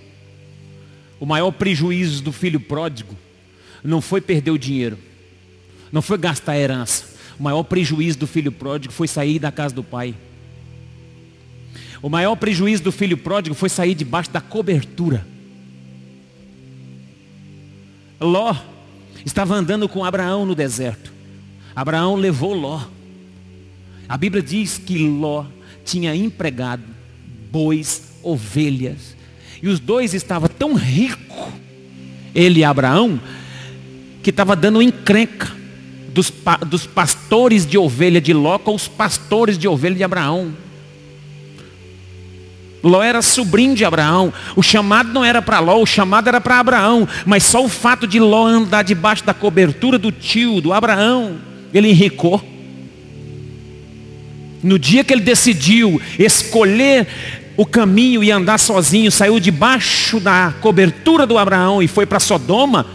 O 1.19 1.25
maior 1.25 1.51
prejuízo 1.51 2.21
do 2.21 2.31
filho 2.31 2.59
pródigo 2.59 3.15
não 3.83 4.01
foi 4.01 4.21
perder 4.21 4.51
o 4.51 4.57
dinheiro, 4.57 4.97
não 5.91 6.01
foi 6.01 6.17
gastar 6.17 6.53
a 6.53 6.59
herança. 6.59 7.13
O 7.39 7.43
maior 7.43 7.63
prejuízo 7.63 8.19
do 8.19 8.27
filho 8.27 8.51
pródigo 8.51 8.93
foi 8.93 9.07
sair 9.07 9.39
da 9.39 9.51
casa 9.51 9.73
do 9.73 9.83
pai. 9.83 10.15
O 12.01 12.09
maior 12.09 12.35
prejuízo 12.35 12.83
do 12.83 12.91
filho 12.91 13.17
pródigo 13.17 13.55
foi 13.55 13.69
sair 13.69 13.95
debaixo 13.95 14.29
da 14.29 14.41
cobertura. 14.41 15.25
Ló 18.19 18.55
estava 19.25 19.55
andando 19.55 19.87
com 19.87 20.03
Abraão 20.03 20.45
no 20.45 20.55
deserto. 20.55 21.11
Abraão 21.75 22.15
levou 22.15 22.53
Ló. 22.53 22.81
A 24.07 24.17
Bíblia 24.17 24.43
diz 24.43 24.77
que 24.77 25.07
Ló 25.07 25.45
tinha 25.83 26.15
empregado 26.15 26.83
bois, 27.51 28.13
ovelhas. 28.23 29.15
E 29.61 29.67
os 29.67 29.79
dois 29.79 30.13
estavam 30.13 30.49
tão 30.49 30.73
ricos, 30.73 31.53
ele 32.33 32.61
e 32.61 32.63
Abraão, 32.63 33.19
que 34.21 34.29
estava 34.29 34.55
dando 34.55 34.81
encrenca 34.81 35.51
dos, 36.09 36.31
dos 36.67 36.85
pastores 36.85 37.65
de 37.65 37.77
ovelha 37.77 38.19
de 38.19 38.33
Ló 38.33 38.57
com 38.57 38.75
os 38.75 38.87
pastores 38.87 39.57
de 39.57 39.67
ovelha 39.67 39.95
de 39.95 40.03
Abraão. 40.03 40.53
Ló 42.83 43.01
era 43.01 43.21
sobrinho 43.21 43.75
de 43.75 43.85
Abraão. 43.85 44.33
O 44.57 44.61
chamado 44.61 45.13
não 45.13 45.23
era 45.23 45.41
para 45.41 45.59
Ló, 45.59 45.81
o 45.81 45.85
chamado 45.85 46.27
era 46.27 46.41
para 46.41 46.59
Abraão. 46.59 47.07
Mas 47.25 47.43
só 47.43 47.63
o 47.63 47.69
fato 47.69 48.05
de 48.05 48.19
Ló 48.19 48.45
andar 48.45 48.83
debaixo 48.83 49.23
da 49.23 49.33
cobertura 49.33 49.97
do 49.97 50.11
tio, 50.11 50.59
do 50.59 50.73
Abraão, 50.73 51.37
ele 51.73 51.89
enricou. 51.89 52.52
No 54.63 54.79
dia 54.79 55.03
que 55.03 55.13
ele 55.13 55.21
decidiu 55.21 56.01
escolher 56.17 57.05
o 57.55 57.65
caminho 57.65 58.23
e 58.23 58.31
andar 58.31 58.57
sozinho, 58.57 59.11
saiu 59.11 59.39
debaixo 59.39 60.19
da 60.19 60.53
cobertura 60.61 61.27
do 61.27 61.37
Abraão 61.37 61.83
e 61.83 61.87
foi 61.87 62.05
para 62.05 62.19
Sodoma, 62.19 62.87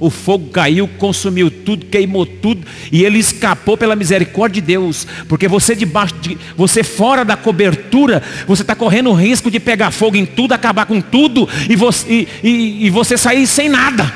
o 0.00 0.08
fogo 0.08 0.48
caiu, 0.48 0.88
consumiu 0.88 1.50
tudo, 1.50 1.84
queimou 1.86 2.24
tudo, 2.24 2.66
e 2.90 3.04
ele 3.04 3.18
escapou 3.18 3.76
pela 3.76 3.94
misericórdia 3.94 4.60
de 4.60 4.66
Deus, 4.66 5.06
porque 5.28 5.46
você 5.46 5.76
debaixo 5.76 6.14
de, 6.14 6.38
você 6.56 6.82
fora 6.82 7.22
da 7.22 7.36
cobertura, 7.36 8.22
você 8.46 8.62
está 8.62 8.74
correndo 8.74 9.10
o 9.10 9.14
risco 9.14 9.50
de 9.50 9.60
pegar 9.60 9.90
fogo 9.90 10.16
em 10.16 10.24
tudo, 10.24 10.54
acabar 10.54 10.86
com 10.86 11.00
tudo, 11.00 11.46
e 11.68 11.76
você, 11.76 12.10
e, 12.10 12.28
e, 12.42 12.86
e 12.86 12.90
você 12.90 13.18
sair 13.18 13.46
sem 13.46 13.68
nada. 13.68 14.10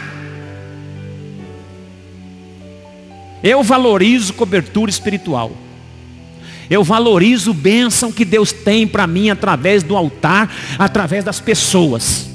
Eu 3.43 3.63
valorizo 3.63 4.33
cobertura 4.33 4.91
espiritual. 4.91 5.53
Eu 6.71 6.83
valorizo 6.83 7.53
bênção 7.53 8.11
que 8.11 8.25
Deus 8.25 8.53
tem 8.53 8.87
para 8.87 9.07
mim 9.07 9.31
através 9.31 9.83
do 9.83 9.97
altar, 9.97 10.51
através 10.79 11.25
das 11.25 11.41
pessoas. 11.41 12.29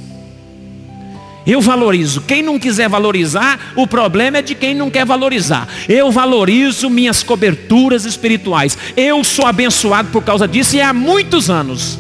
Eu 1.48 1.62
valorizo. 1.62 2.22
Quem 2.22 2.44
não 2.44 2.60
quiser 2.60 2.88
valorizar, 2.88 3.74
o 3.76 3.88
problema 3.88 4.38
é 4.38 4.42
de 4.42 4.54
quem 4.54 4.76
não 4.76 4.90
quer 4.92 5.04
valorizar. 5.04 5.68
Eu 5.88 6.12
valorizo 6.12 6.90
minhas 6.92 7.24
coberturas 7.24 8.06
espirituais. 8.06 8.78
Eu 8.96 9.24
sou 9.24 9.48
abençoado 9.48 10.10
por 10.12 10.24
causa 10.24 10.48
disso 10.48 10.76
e 10.76 10.82
há 10.82 10.94
muitos 10.94 11.50
anos. 11.50 11.98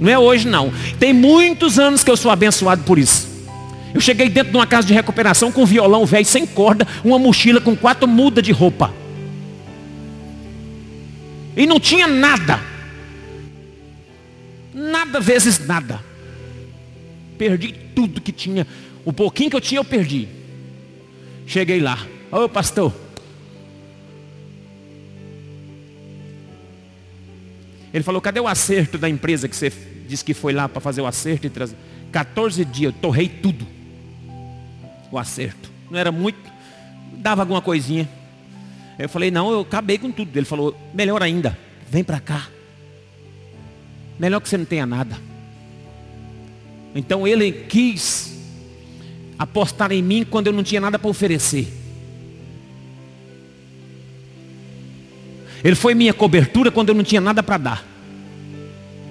Não 0.00 0.10
é 0.10 0.18
hoje 0.18 0.48
não. 0.48 0.72
Tem 0.98 1.12
muitos 1.12 1.78
anos 1.78 2.02
que 2.02 2.10
eu 2.10 2.16
sou 2.16 2.32
abençoado 2.32 2.82
por 2.82 2.98
isso. 2.98 3.28
Eu 3.94 4.00
cheguei 4.00 4.28
dentro 4.28 4.50
de 4.50 4.58
uma 4.58 4.66
casa 4.66 4.88
de 4.88 4.92
recuperação 4.92 5.52
com 5.52 5.62
um 5.62 5.66
violão 5.66 6.04
velho 6.04 6.26
sem 6.26 6.44
corda, 6.44 6.84
uma 7.04 7.16
mochila 7.16 7.60
com 7.60 7.76
quatro 7.76 8.08
mudas 8.08 8.42
de 8.42 8.50
roupa. 8.50 8.92
E 11.56 11.66
não 11.66 11.78
tinha 11.78 12.06
nada. 12.06 12.60
Nada 14.72 15.20
vezes 15.20 15.64
nada. 15.66 16.02
Perdi 17.38 17.72
tudo 17.94 18.20
que 18.20 18.32
tinha. 18.32 18.66
O 19.04 19.12
pouquinho 19.12 19.50
que 19.50 19.56
eu 19.56 19.60
tinha, 19.60 19.78
eu 19.78 19.84
perdi. 19.84 20.28
Cheguei 21.46 21.80
lá. 21.80 21.98
Ô 22.30 22.48
pastor. 22.48 22.92
Ele 27.92 28.02
falou, 28.02 28.20
cadê 28.20 28.40
o 28.40 28.48
acerto 28.48 28.98
da 28.98 29.08
empresa 29.08 29.48
que 29.48 29.54
você 29.54 29.70
disse 30.08 30.24
que 30.24 30.34
foi 30.34 30.52
lá 30.52 30.68
para 30.68 30.80
fazer 30.80 31.00
o 31.00 31.06
acerto 31.06 31.46
e 31.46 31.50
trazer? 31.50 31.76
14 32.10 32.64
dias, 32.64 32.92
eu 32.92 33.00
torrei 33.00 33.28
tudo. 33.28 33.64
O 35.12 35.18
acerto. 35.18 35.70
Não 35.88 35.96
era 35.96 36.10
muito, 36.10 36.38
dava 37.12 37.42
alguma 37.42 37.62
coisinha. 37.62 38.08
Eu 38.98 39.08
falei, 39.08 39.30
não, 39.30 39.50
eu 39.50 39.60
acabei 39.60 39.98
com 39.98 40.10
tudo. 40.10 40.36
Ele 40.36 40.46
falou, 40.46 40.76
melhor 40.92 41.22
ainda, 41.22 41.58
vem 41.90 42.04
para 42.04 42.20
cá. 42.20 42.48
Melhor 44.18 44.40
que 44.40 44.48
você 44.48 44.56
não 44.56 44.64
tenha 44.64 44.86
nada. 44.86 45.16
Então 46.94 47.26
ele 47.26 47.50
quis 47.50 48.32
apostar 49.38 49.90
em 49.90 50.02
mim 50.02 50.24
quando 50.28 50.46
eu 50.46 50.52
não 50.52 50.62
tinha 50.62 50.80
nada 50.80 50.98
para 50.98 51.10
oferecer. 51.10 51.66
Ele 55.64 55.74
foi 55.74 55.94
minha 55.94 56.14
cobertura 56.14 56.70
quando 56.70 56.90
eu 56.90 56.94
não 56.94 57.02
tinha 57.02 57.20
nada 57.20 57.42
para 57.42 57.58
dar. 57.58 57.94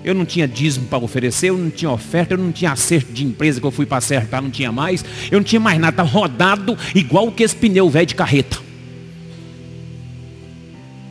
Eu 0.04 0.14
não 0.14 0.26
tinha 0.26 0.48
dízimo 0.48 0.86
para 0.88 1.00
oferecer, 1.00 1.50
eu 1.50 1.58
não 1.58 1.70
tinha 1.70 1.90
oferta, 1.90 2.34
eu 2.34 2.38
não 2.38 2.52
tinha 2.52 2.72
acerto 2.72 3.12
de 3.12 3.26
empresa 3.26 3.60
que 3.60 3.66
eu 3.66 3.72
fui 3.72 3.86
para 3.86 3.98
acertar, 3.98 4.42
não 4.42 4.52
tinha 4.52 4.72
mais. 4.72 5.04
Eu 5.32 5.40
não 5.40 5.44
tinha 5.44 5.60
mais 5.60 5.80
nada, 5.80 5.92
estava 5.92 6.10
rodado 6.10 6.78
igual 6.94 7.32
que 7.32 7.44
esse 7.44 7.56
pneu 7.56 7.90
velho 7.90 8.06
de 8.06 8.16
carreta. 8.16 8.63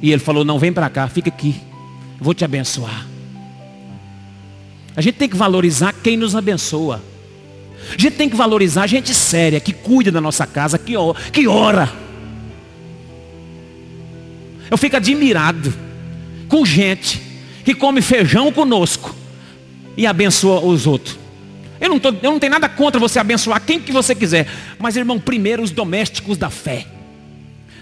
E 0.02 0.10
ele 0.10 0.20
falou, 0.20 0.44
não, 0.44 0.58
vem 0.58 0.72
para 0.72 0.90
cá, 0.90 1.08
fica 1.08 1.28
aqui. 1.28 1.54
vou 2.20 2.34
te 2.34 2.44
abençoar. 2.44 3.06
A 4.96 5.00
gente 5.00 5.14
tem 5.14 5.28
que 5.28 5.36
valorizar 5.36 5.94
quem 6.02 6.16
nos 6.16 6.34
abençoa. 6.34 7.00
A 7.88 8.00
gente 8.00 8.16
tem 8.16 8.28
que 8.28 8.36
valorizar 8.36 8.86
gente 8.86 9.14
séria, 9.14 9.60
que 9.60 9.72
cuida 9.72 10.10
da 10.10 10.20
nossa 10.20 10.46
casa, 10.46 10.78
que, 10.78 10.94
que 11.32 11.46
ora. 11.46 11.90
Eu 14.70 14.76
fico 14.76 14.96
admirado 14.96 15.72
com 16.48 16.66
gente 16.66 17.22
que 17.64 17.74
come 17.74 18.02
feijão 18.02 18.52
conosco 18.52 19.14
e 19.96 20.06
abençoa 20.06 20.60
os 20.64 20.86
outros. 20.86 21.18
Eu 21.80 21.88
não, 21.88 21.98
tô, 21.98 22.08
eu 22.08 22.30
não 22.30 22.38
tenho 22.38 22.52
nada 22.52 22.68
contra 22.68 23.00
você 23.00 23.18
abençoar 23.18 23.60
quem 23.60 23.80
que 23.80 23.92
você 23.92 24.14
quiser. 24.14 24.46
Mas, 24.78 24.96
irmão, 24.96 25.18
primeiro 25.18 25.62
os 25.62 25.70
domésticos 25.70 26.38
da 26.38 26.48
fé. 26.48 26.86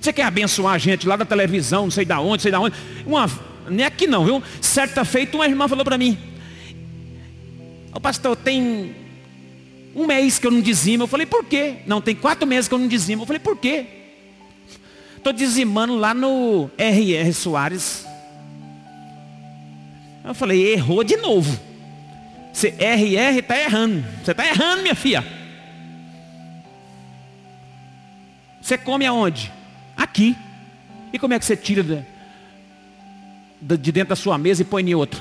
Você 0.00 0.12
quer 0.12 0.22
abençoar 0.22 0.74
a 0.74 0.78
gente 0.78 1.06
lá 1.06 1.16
da 1.16 1.24
televisão, 1.24 1.84
não 1.84 1.90
sei 1.90 2.04
da 2.04 2.20
onde, 2.20 2.30
não 2.30 2.38
sei 2.38 2.52
da 2.52 2.60
onde. 2.60 2.76
Uma, 3.04 3.30
nem 3.68 3.84
aqui 3.84 4.06
não, 4.06 4.24
viu? 4.24 4.42
Certa 4.60 5.04
feita 5.04 5.36
uma 5.36 5.46
irmã 5.46 5.68
falou 5.68 5.84
para 5.84 5.98
mim, 5.98 6.18
o 7.92 8.00
pastor, 8.00 8.36
tem 8.36 8.94
um 9.94 10.06
mês 10.06 10.38
que 10.38 10.46
eu 10.46 10.50
não 10.50 10.60
dizimo. 10.60 11.02
Eu 11.02 11.08
falei, 11.08 11.26
por 11.26 11.44
quê? 11.44 11.76
Não, 11.86 12.00
tem 12.00 12.14
quatro 12.14 12.46
meses 12.46 12.68
que 12.68 12.74
eu 12.74 12.78
não 12.78 12.88
dizimo. 12.88 13.22
Eu 13.22 13.26
falei, 13.26 13.40
por 13.40 13.56
quê? 13.56 13.86
Estou 15.16 15.32
dizimando 15.32 15.96
lá 15.96 16.14
no 16.14 16.70
RR 16.78 17.32
Soares. 17.34 18.06
Eu 20.24 20.34
falei, 20.34 20.72
errou 20.72 21.02
de 21.02 21.16
novo. 21.16 21.58
Você 22.52 22.68
RR 22.78 23.38
está 23.38 23.58
errando. 23.58 24.04
Você 24.24 24.30
está 24.30 24.46
errando, 24.46 24.82
minha 24.82 24.94
filha. 24.94 25.24
Você 28.62 28.78
come 28.78 29.04
aonde? 29.04 29.52
Aqui. 30.11 30.37
E 31.12 31.18
como 31.18 31.35
é 31.35 31.38
que 31.38 31.44
você 31.44 31.57
tira 31.57 31.83
de, 33.61 33.77
de 33.77 33.92
dentro 33.92 34.11
da 34.11 34.16
sua 34.16 34.37
mesa 34.37 34.62
e 34.62 34.64
põe 34.64 34.83
em 34.88 34.94
outra? 34.94 35.20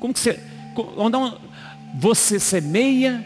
Como 0.00 0.12
que 0.12 0.20
você 0.20 0.38
onde 0.96 1.16
você 1.94 2.38
semeia, 2.38 3.24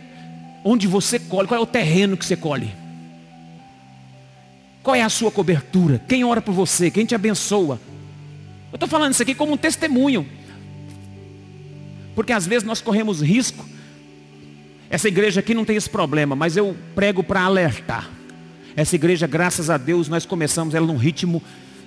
onde 0.62 0.86
você 0.86 1.18
colhe, 1.18 1.48
qual 1.48 1.58
é 1.58 1.62
o 1.62 1.66
terreno 1.66 2.16
que 2.16 2.24
você 2.24 2.36
colhe? 2.36 2.72
Qual 4.82 4.94
é 4.94 5.02
a 5.02 5.08
sua 5.08 5.30
cobertura? 5.30 6.00
Quem 6.06 6.22
ora 6.22 6.40
por 6.40 6.52
você? 6.52 6.90
Quem 6.90 7.04
te 7.04 7.14
abençoa? 7.14 7.80
Eu 8.70 8.76
estou 8.76 8.88
falando 8.88 9.12
isso 9.12 9.22
aqui 9.22 9.34
como 9.34 9.54
um 9.54 9.56
testemunho. 9.56 10.26
Porque 12.14 12.32
às 12.32 12.46
vezes 12.46 12.64
nós 12.64 12.80
corremos 12.80 13.20
risco. 13.20 13.64
Essa 14.88 15.08
igreja 15.08 15.40
aqui 15.40 15.54
não 15.54 15.64
tem 15.64 15.76
esse 15.76 15.90
problema, 15.90 16.36
mas 16.36 16.56
eu 16.56 16.76
prego 16.94 17.22
para 17.22 17.42
alertar. 17.42 18.08
Essa 18.76 18.94
igreja, 18.94 19.26
graças 19.26 19.68
a 19.68 19.76
Deus, 19.76 20.08
nós 20.08 20.24
começamos 20.24 20.74
ela 20.74 20.86
num 20.86 20.96
ritmo 20.96 21.42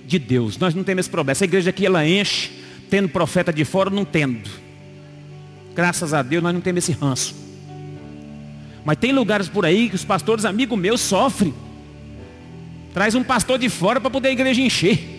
de 0.06 0.18
Deus. 0.18 0.58
Nós 0.58 0.74
não 0.74 0.84
temos 0.84 1.04
esse 1.04 1.10
problema. 1.10 1.32
Essa 1.32 1.44
igreja 1.44 1.70
aqui 1.70 1.86
ela 1.86 2.06
enche, 2.06 2.50
tendo 2.90 3.08
profeta 3.08 3.52
de 3.52 3.64
fora, 3.64 3.90
não 3.90 4.04
tendo. 4.04 4.48
Graças 5.74 6.14
a 6.14 6.22
Deus 6.22 6.42
nós 6.42 6.54
não 6.54 6.60
temos 6.60 6.84
esse 6.84 6.92
ranço. 6.92 7.34
Mas 8.84 8.98
tem 8.98 9.12
lugares 9.12 9.48
por 9.48 9.64
aí 9.64 9.88
que 9.88 9.94
os 9.94 10.04
pastores 10.04 10.44
amigos 10.44 10.78
meus 10.78 11.00
sofrem. 11.00 11.54
Traz 12.92 13.14
um 13.14 13.24
pastor 13.24 13.58
de 13.58 13.68
fora 13.68 14.00
para 14.00 14.10
poder 14.10 14.28
a 14.28 14.32
igreja 14.32 14.60
encher. 14.60 15.14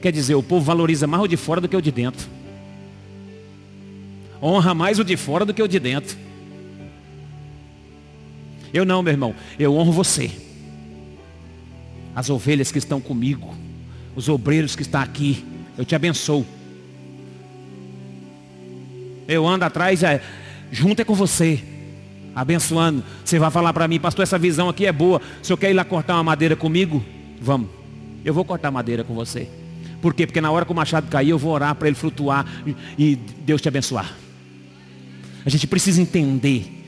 Quer 0.00 0.12
dizer, 0.12 0.34
o 0.34 0.42
povo 0.42 0.64
valoriza 0.64 1.06
mais 1.06 1.22
o 1.22 1.28
de 1.28 1.36
fora 1.36 1.60
do 1.60 1.68
que 1.68 1.76
o 1.76 1.82
de 1.82 1.90
dentro. 1.90 2.28
Honra 4.40 4.74
mais 4.74 4.98
o 4.98 5.04
de 5.04 5.16
fora 5.16 5.44
do 5.44 5.52
que 5.52 5.62
o 5.62 5.68
de 5.68 5.80
dentro. 5.80 6.16
Eu 8.74 8.84
não, 8.84 9.00
meu 9.04 9.12
irmão. 9.12 9.32
Eu 9.56 9.76
honro 9.76 9.92
você. 9.92 10.32
As 12.12 12.28
ovelhas 12.28 12.72
que 12.72 12.78
estão 12.78 13.00
comigo. 13.00 13.54
Os 14.16 14.28
obreiros 14.28 14.74
que 14.74 14.82
estão 14.82 15.00
aqui. 15.00 15.44
Eu 15.78 15.84
te 15.84 15.94
abençoo. 15.94 16.44
Eu 19.28 19.46
ando 19.46 19.64
atrás, 19.64 20.02
é, 20.02 20.20
junto 20.72 21.00
é 21.00 21.04
com 21.04 21.14
você. 21.14 21.62
Abençoando. 22.34 23.04
Você 23.24 23.38
vai 23.38 23.50
falar 23.50 23.72
para 23.72 23.86
mim, 23.86 24.00
pastor, 24.00 24.24
essa 24.24 24.36
visão 24.36 24.68
aqui 24.68 24.86
é 24.86 24.92
boa. 24.92 25.22
O 25.40 25.46
senhor 25.46 25.56
quer 25.56 25.70
ir 25.70 25.74
lá 25.74 25.84
cortar 25.84 26.14
uma 26.14 26.24
madeira 26.24 26.56
comigo? 26.56 27.02
Vamos. 27.40 27.68
Eu 28.24 28.34
vou 28.34 28.44
cortar 28.44 28.72
madeira 28.72 29.04
com 29.04 29.14
você. 29.14 29.48
Por 30.02 30.12
quê? 30.12 30.26
Porque 30.26 30.40
na 30.40 30.50
hora 30.50 30.66
que 30.66 30.72
o 30.72 30.74
machado 30.74 31.06
cair, 31.08 31.30
eu 31.30 31.38
vou 31.38 31.52
orar 31.52 31.76
para 31.76 31.86
ele 31.86 31.96
flutuar 31.96 32.44
e 32.98 33.14
Deus 33.14 33.62
te 33.62 33.68
abençoar. 33.68 34.12
A 35.46 35.48
gente 35.48 35.66
precisa 35.68 36.02
entender 36.02 36.83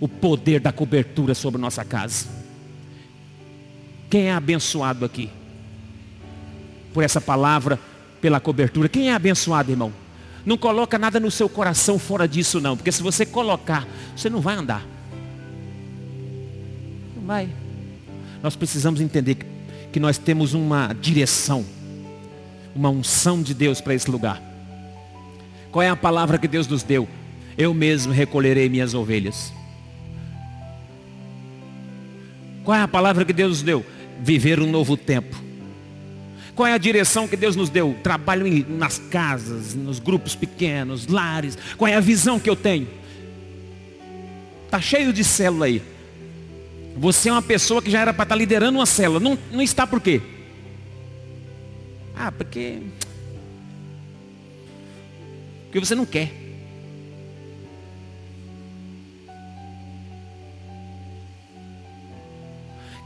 o 0.00 0.08
poder 0.08 0.60
da 0.60 0.72
cobertura 0.72 1.34
sobre 1.34 1.60
nossa 1.60 1.84
casa. 1.84 2.26
Quem 4.08 4.28
é 4.28 4.32
abençoado 4.32 5.04
aqui? 5.04 5.30
Por 6.92 7.04
essa 7.04 7.20
palavra, 7.20 7.78
pela 8.20 8.40
cobertura. 8.40 8.88
Quem 8.88 9.10
é 9.10 9.14
abençoado, 9.14 9.70
irmão? 9.70 9.92
Não 10.44 10.56
coloca 10.56 10.98
nada 10.98 11.20
no 11.20 11.30
seu 11.30 11.48
coração 11.48 11.98
fora 11.98 12.26
disso 12.26 12.60
não, 12.60 12.76
porque 12.76 12.90
se 12.90 13.02
você 13.02 13.26
colocar, 13.26 13.86
você 14.16 14.30
não 14.30 14.40
vai 14.40 14.56
andar. 14.56 14.84
Não 17.14 17.24
vai. 17.24 17.48
Nós 18.42 18.56
precisamos 18.56 19.00
entender 19.00 19.36
que, 19.92 20.00
nós 20.00 20.16
temos 20.16 20.54
uma 20.54 20.94
direção, 20.94 21.64
uma 22.74 22.88
unção 22.88 23.42
de 23.42 23.52
Deus 23.52 23.80
para 23.80 23.94
esse 23.94 24.10
lugar. 24.10 24.40
Qual 25.70 25.82
é 25.82 25.90
a 25.90 25.96
palavra 25.96 26.38
que 26.38 26.48
Deus 26.48 26.66
nos 26.66 26.82
deu? 26.82 27.06
Eu 27.58 27.74
mesmo 27.74 28.12
recolherei 28.12 28.68
minhas 28.68 28.94
ovelhas. 28.94 29.52
Qual 32.64 32.76
é 32.76 32.82
a 32.82 32.88
palavra 32.88 33.24
que 33.24 33.32
Deus 33.32 33.50
nos 33.50 33.62
deu? 33.62 33.84
Viver 34.20 34.60
um 34.60 34.70
novo 34.70 34.96
tempo. 34.96 35.36
Qual 36.54 36.66
é 36.66 36.74
a 36.74 36.78
direção 36.78 37.26
que 37.26 37.36
Deus 37.36 37.56
nos 37.56 37.70
deu? 37.70 37.96
Trabalho 38.02 38.46
nas 38.68 38.98
casas, 38.98 39.74
nos 39.74 39.98
grupos 39.98 40.34
pequenos, 40.34 41.06
lares. 41.06 41.56
Qual 41.76 41.88
é 41.88 41.94
a 41.94 42.00
visão 42.00 42.38
que 42.38 42.50
eu 42.50 42.56
tenho? 42.56 42.86
Está 44.66 44.80
cheio 44.80 45.12
de 45.12 45.24
célula 45.24 45.66
aí. 45.66 45.82
Você 46.96 47.28
é 47.28 47.32
uma 47.32 47.42
pessoa 47.42 47.80
que 47.80 47.90
já 47.90 48.00
era 48.00 48.12
para 48.12 48.24
estar 48.24 48.34
tá 48.34 48.38
liderando 48.38 48.78
uma 48.78 48.86
célula. 48.86 49.20
Não, 49.20 49.38
não 49.50 49.62
está 49.62 49.86
por 49.86 50.00
quê? 50.00 50.20
Ah, 52.14 52.30
porque. 52.30 52.78
Porque 55.64 55.80
você 55.80 55.94
não 55.94 56.04
quer. 56.04 56.49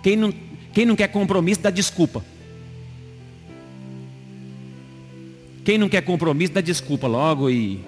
Quem 0.05 0.16
não, 0.16 0.34
quem 0.74 0.84
não 0.84 0.94
quer 0.94 1.09
compromisso 1.09 1.62
dá 1.62 1.70
desculpa. 1.70 2.22
Quem 5.64 5.78
não 5.78 5.88
quer 5.88 6.02
compromisso 6.02 6.52
dá 6.52 6.61
desculpa 6.61 7.07
logo 7.07 7.48
e 7.48 7.82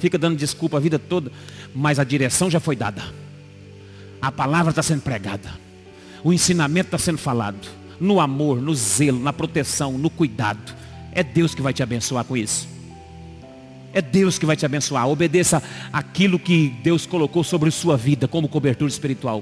fica 0.00 0.18
dando 0.18 0.36
desculpa 0.36 0.78
a 0.78 0.80
vida 0.80 0.98
toda. 0.98 1.30
Mas 1.72 2.00
a 2.00 2.04
direção 2.04 2.50
já 2.50 2.58
foi 2.58 2.74
dada. 2.74 3.04
A 4.20 4.32
palavra 4.32 4.70
está 4.70 4.82
sendo 4.82 5.02
pregada. 5.02 5.54
O 6.24 6.32
ensinamento 6.32 6.88
está 6.88 6.98
sendo 6.98 7.18
falado. 7.18 7.68
No 8.00 8.18
amor, 8.18 8.60
no 8.60 8.74
zelo, 8.74 9.20
na 9.20 9.32
proteção, 9.32 9.92
no 9.96 10.10
cuidado. 10.10 10.74
É 11.12 11.22
Deus 11.22 11.54
que 11.54 11.62
vai 11.62 11.72
te 11.72 11.84
abençoar 11.84 12.24
com 12.24 12.36
isso. 12.36 12.66
É 13.92 14.02
Deus 14.02 14.40
que 14.40 14.46
vai 14.46 14.56
te 14.56 14.66
abençoar. 14.66 15.08
Obedeça 15.08 15.62
aquilo 15.92 16.36
que 16.36 16.74
Deus 16.82 17.06
colocou 17.06 17.44
sobre 17.44 17.70
sua 17.70 17.96
vida 17.96 18.26
como 18.26 18.48
cobertura 18.48 18.90
espiritual. 18.90 19.40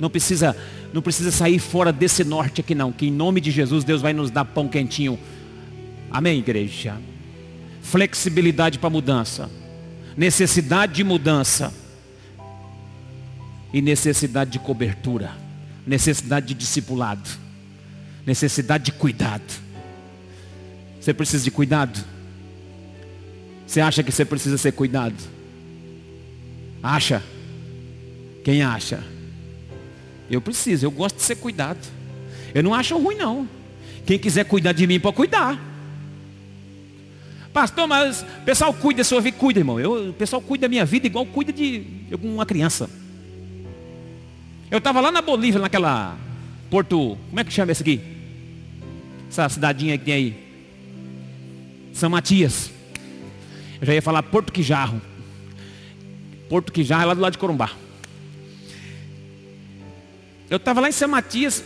Não 0.00 0.10
precisa, 0.10 0.56
não 0.92 1.00
precisa 1.00 1.30
sair 1.30 1.58
fora 1.58 1.92
desse 1.92 2.22
norte 2.22 2.60
aqui 2.60 2.74
não, 2.74 2.92
que 2.92 3.06
em 3.06 3.10
nome 3.10 3.40
de 3.40 3.50
Jesus 3.50 3.82
Deus 3.82 4.02
vai 4.02 4.12
nos 4.12 4.30
dar 4.30 4.44
pão 4.44 4.68
quentinho. 4.68 5.18
Amém, 6.10 6.38
igreja. 6.38 6.96
Flexibilidade 7.80 8.78
para 8.78 8.90
mudança. 8.90 9.50
Necessidade 10.16 10.92
de 10.94 11.04
mudança. 11.04 11.72
E 13.72 13.80
necessidade 13.80 14.50
de 14.50 14.58
cobertura. 14.58 15.32
Necessidade 15.86 16.48
de 16.48 16.54
discipulado. 16.54 17.28
Necessidade 18.26 18.84
de 18.84 18.92
cuidado. 18.92 19.62
Você 21.00 21.14
precisa 21.14 21.42
de 21.42 21.50
cuidado? 21.50 21.98
Você 23.66 23.80
acha 23.80 24.02
que 24.02 24.12
você 24.12 24.24
precisa 24.24 24.58
ser 24.58 24.72
cuidado? 24.72 25.16
Acha? 26.82 27.22
Quem 28.44 28.62
acha? 28.62 29.02
Eu 30.32 30.40
preciso, 30.40 30.86
eu 30.86 30.90
gosto 30.90 31.16
de 31.16 31.22
ser 31.22 31.36
cuidado. 31.36 31.78
Eu 32.54 32.62
não 32.62 32.72
acho 32.72 32.96
ruim 32.96 33.16
não. 33.16 33.46
Quem 34.06 34.18
quiser 34.18 34.46
cuidar 34.46 34.72
de 34.72 34.86
mim 34.86 34.98
pode 34.98 35.14
cuidar. 35.14 35.60
Pastor, 37.52 37.86
mas 37.86 38.22
o 38.22 38.44
pessoal 38.44 38.72
cuida 38.72 38.98
da 38.98 39.04
sua 39.04 39.20
vida, 39.20 39.36
cuida, 39.36 39.60
irmão. 39.60 39.78
Eu, 39.78 40.08
o 40.08 40.12
pessoal 40.14 40.40
cuida 40.40 40.62
da 40.62 40.68
minha 40.70 40.86
vida 40.86 41.06
igual 41.06 41.26
cuida 41.26 41.52
de 41.52 41.84
uma 42.22 42.46
criança. 42.46 42.88
Eu 44.70 44.78
estava 44.78 45.02
lá 45.02 45.12
na 45.12 45.20
Bolívia, 45.20 45.60
naquela 45.60 46.16
Porto. 46.70 47.18
Como 47.28 47.38
é 47.38 47.44
que 47.44 47.52
chama 47.52 47.72
esse 47.72 47.82
aqui? 47.82 48.00
Essa 49.28 49.50
cidadinha 49.50 49.98
que 49.98 50.04
tem 50.06 50.14
aí. 50.14 50.36
São 51.92 52.08
Matias. 52.08 52.70
Eu 53.82 53.86
já 53.86 53.92
ia 53.92 54.00
falar 54.00 54.22
Porto 54.22 54.50
Quijarro. 54.50 54.98
Porto 56.48 56.72
Quijarro 56.72 57.02
é 57.02 57.06
lá 57.06 57.14
do 57.14 57.20
lado 57.20 57.32
de 57.32 57.38
Corumbá. 57.38 57.72
Eu 60.50 60.56
estava 60.56 60.80
lá 60.80 60.88
em 60.88 60.92
São 60.92 61.08
Matias, 61.08 61.64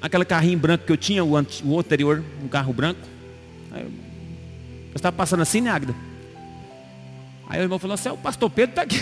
aquele 0.00 0.24
carrinho 0.24 0.58
branco 0.58 0.84
que 0.84 0.92
eu 0.92 0.96
tinha, 0.96 1.24
o, 1.24 1.32
o 1.32 1.78
anterior, 1.78 2.22
um 2.42 2.48
carro 2.48 2.72
branco. 2.72 3.00
Eu 3.72 4.96
estava 4.96 5.16
passando 5.16 5.40
assim, 5.42 5.60
né, 5.60 5.70
Agda? 5.70 5.94
Aí 7.48 7.60
o 7.60 7.62
irmão 7.62 7.78
falou 7.78 7.94
assim, 7.94 8.10
o 8.10 8.16
pastor 8.16 8.50
Pedro 8.50 8.70
está 8.70 8.82
aqui. 8.82 9.00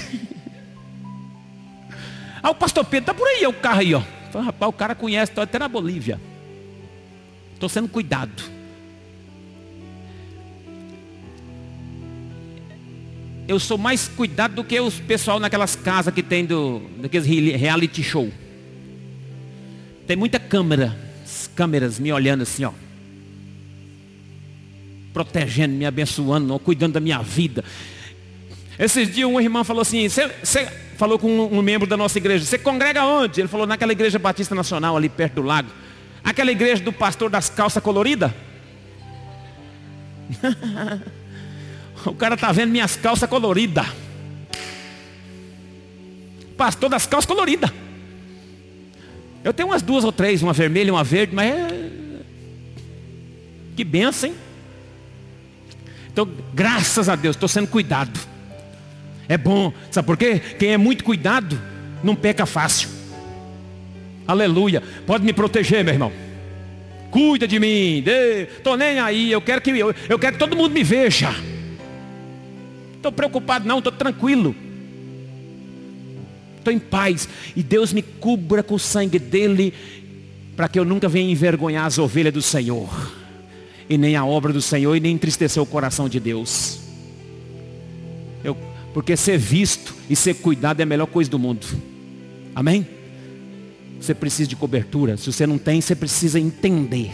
Ah, 2.42 2.50
o 2.50 2.54
pastor 2.54 2.84
Pedro 2.84 3.10
está 3.10 3.14
por 3.18 3.26
aí, 3.26 3.42
é 3.42 3.48
o 3.48 3.52
carro 3.52 3.80
aí, 3.80 3.94
ó. 3.94 4.02
Falei, 4.30 4.46
rapaz, 4.46 4.68
o 4.68 4.72
cara 4.72 4.94
conhece, 4.94 5.32
estou 5.32 5.42
até 5.42 5.58
na 5.58 5.68
Bolívia. 5.68 6.20
Estou 7.54 7.68
sendo 7.68 7.88
cuidado. 7.88 8.42
Eu 13.48 13.58
sou 13.60 13.78
mais 13.78 14.08
cuidado 14.08 14.56
do 14.56 14.64
que 14.64 14.78
os 14.80 14.98
pessoal 14.98 15.38
naquelas 15.38 15.76
casas 15.76 16.12
que 16.12 16.22
tem 16.22 16.44
do, 16.44 16.80
daqueles 16.98 17.26
reality 17.26 18.02
show. 18.02 18.30
Tem 20.06 20.16
muita 20.16 20.38
câmera, 20.38 20.96
câmeras 21.56 21.98
me 21.98 22.12
olhando 22.12 22.42
assim, 22.42 22.64
ó. 22.64 22.72
Protegendo, 25.12 25.74
me 25.74 25.84
abençoando, 25.84 26.56
cuidando 26.60 26.92
da 26.94 27.00
minha 27.00 27.20
vida. 27.22 27.64
Esses 28.78 29.12
dias 29.12 29.28
um 29.28 29.40
irmão 29.40 29.64
falou 29.64 29.82
assim, 29.82 30.08
você 30.08 30.28
falou 30.96 31.18
com 31.18 31.28
um, 31.28 31.58
um 31.58 31.62
membro 31.62 31.88
da 31.88 31.96
nossa 31.96 32.18
igreja, 32.18 32.44
você 32.44 32.58
congrega 32.58 33.04
onde? 33.04 33.40
Ele 33.40 33.48
falou, 33.48 33.66
naquela 33.66 33.92
igreja 33.92 34.18
batista 34.18 34.54
nacional 34.54 34.96
ali 34.96 35.08
perto 35.08 35.34
do 35.34 35.42
lago. 35.42 35.70
Aquela 36.22 36.52
igreja 36.52 36.82
do 36.82 36.92
pastor 36.92 37.30
das 37.30 37.48
calças 37.50 37.82
coloridas. 37.82 38.30
o 42.04 42.14
cara 42.14 42.36
tá 42.36 42.52
vendo 42.52 42.70
minhas 42.70 42.96
calças 42.96 43.28
coloridas. 43.28 43.86
Pastor 46.56 46.90
das 46.90 47.06
calças 47.06 47.26
coloridas. 47.26 47.70
Eu 49.46 49.54
tenho 49.54 49.68
umas 49.68 49.80
duas 49.80 50.02
ou 50.02 50.10
três, 50.10 50.42
uma 50.42 50.52
vermelha 50.52 50.88
e 50.88 50.90
uma 50.90 51.04
verde, 51.04 51.32
mas 51.32 51.54
é... 51.54 51.68
Que 53.76 53.84
benção, 53.84 54.28
hein? 54.28 54.34
Então, 56.12 56.28
graças 56.52 57.08
a 57.08 57.14
Deus, 57.14 57.36
estou 57.36 57.48
sendo 57.48 57.68
cuidado. 57.68 58.18
É 59.28 59.38
bom, 59.38 59.72
sabe 59.88 60.04
por 60.04 60.16
quê? 60.16 60.40
Quem 60.58 60.72
é 60.72 60.76
muito 60.76 61.04
cuidado, 61.04 61.62
não 62.02 62.16
peca 62.16 62.44
fácil. 62.44 62.88
Aleluia. 64.26 64.82
Pode 65.06 65.24
me 65.24 65.32
proteger, 65.32 65.84
meu 65.84 65.94
irmão. 65.94 66.12
Cuida 67.12 67.46
de 67.46 67.60
mim. 67.60 68.02
Estou 68.56 68.76
nem 68.76 68.98
aí. 68.98 69.30
Eu 69.30 69.40
quero 69.40 69.60
que 69.60 69.70
eu, 69.70 69.94
eu 70.08 70.18
quero 70.18 70.32
que 70.32 70.40
todo 70.40 70.56
mundo 70.56 70.72
me 70.72 70.82
veja. 70.82 71.32
Estou 72.96 73.12
preocupado, 73.12 73.68
não, 73.68 73.78
estou 73.78 73.92
tranquilo 73.92 74.56
estou 76.66 76.72
em 76.72 76.78
paz. 76.78 77.28
E 77.54 77.62
Deus 77.62 77.92
me 77.92 78.02
cubra 78.02 78.62
com 78.62 78.74
o 78.74 78.78
sangue 78.78 79.18
dele, 79.18 79.72
para 80.56 80.68
que 80.68 80.78
eu 80.78 80.84
nunca 80.84 81.08
venha 81.08 81.30
envergonhar 81.30 81.86
as 81.86 81.98
ovelhas 81.98 82.34
do 82.34 82.42
Senhor, 82.42 82.88
e 83.88 83.96
nem 83.96 84.16
a 84.16 84.24
obra 84.24 84.52
do 84.52 84.62
Senhor, 84.62 84.94
e 84.96 85.00
nem 85.00 85.14
entristecer 85.14 85.62
o 85.62 85.66
coração 85.66 86.08
de 86.08 86.18
Deus. 86.18 86.80
Eu, 88.42 88.56
porque 88.92 89.16
ser 89.16 89.38
visto 89.38 89.94
e 90.10 90.16
ser 90.16 90.34
cuidado 90.34 90.80
é 90.80 90.82
a 90.82 90.86
melhor 90.86 91.06
coisa 91.06 91.30
do 91.30 91.38
mundo. 91.38 91.66
Amém? 92.54 92.86
Você 94.00 94.14
precisa 94.14 94.48
de 94.48 94.56
cobertura. 94.56 95.16
Se 95.16 95.30
você 95.32 95.46
não 95.46 95.58
tem, 95.58 95.80
você 95.80 95.94
precisa 95.94 96.38
entender. 96.38 97.10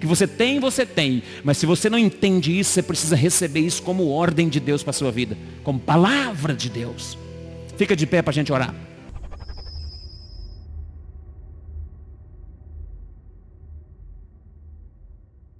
Que 0.00 0.06
você 0.06 0.26
tem, 0.26 0.60
você 0.60 0.86
tem. 0.86 1.22
Mas 1.42 1.58
se 1.58 1.66
você 1.66 1.90
não 1.90 1.98
entende 1.98 2.56
isso, 2.56 2.70
você 2.70 2.82
precisa 2.82 3.16
receber 3.16 3.60
isso 3.60 3.82
como 3.82 4.08
ordem 4.08 4.48
de 4.48 4.60
Deus 4.60 4.82
para 4.82 4.90
a 4.90 4.94
sua 4.94 5.10
vida. 5.10 5.36
Como 5.64 5.78
palavra 5.78 6.54
de 6.54 6.68
Deus. 6.68 7.18
Fica 7.78 7.94
de 7.94 8.06
pé 8.08 8.20
para 8.22 8.32
a 8.32 8.34
gente 8.34 8.52
orar. 8.52 8.74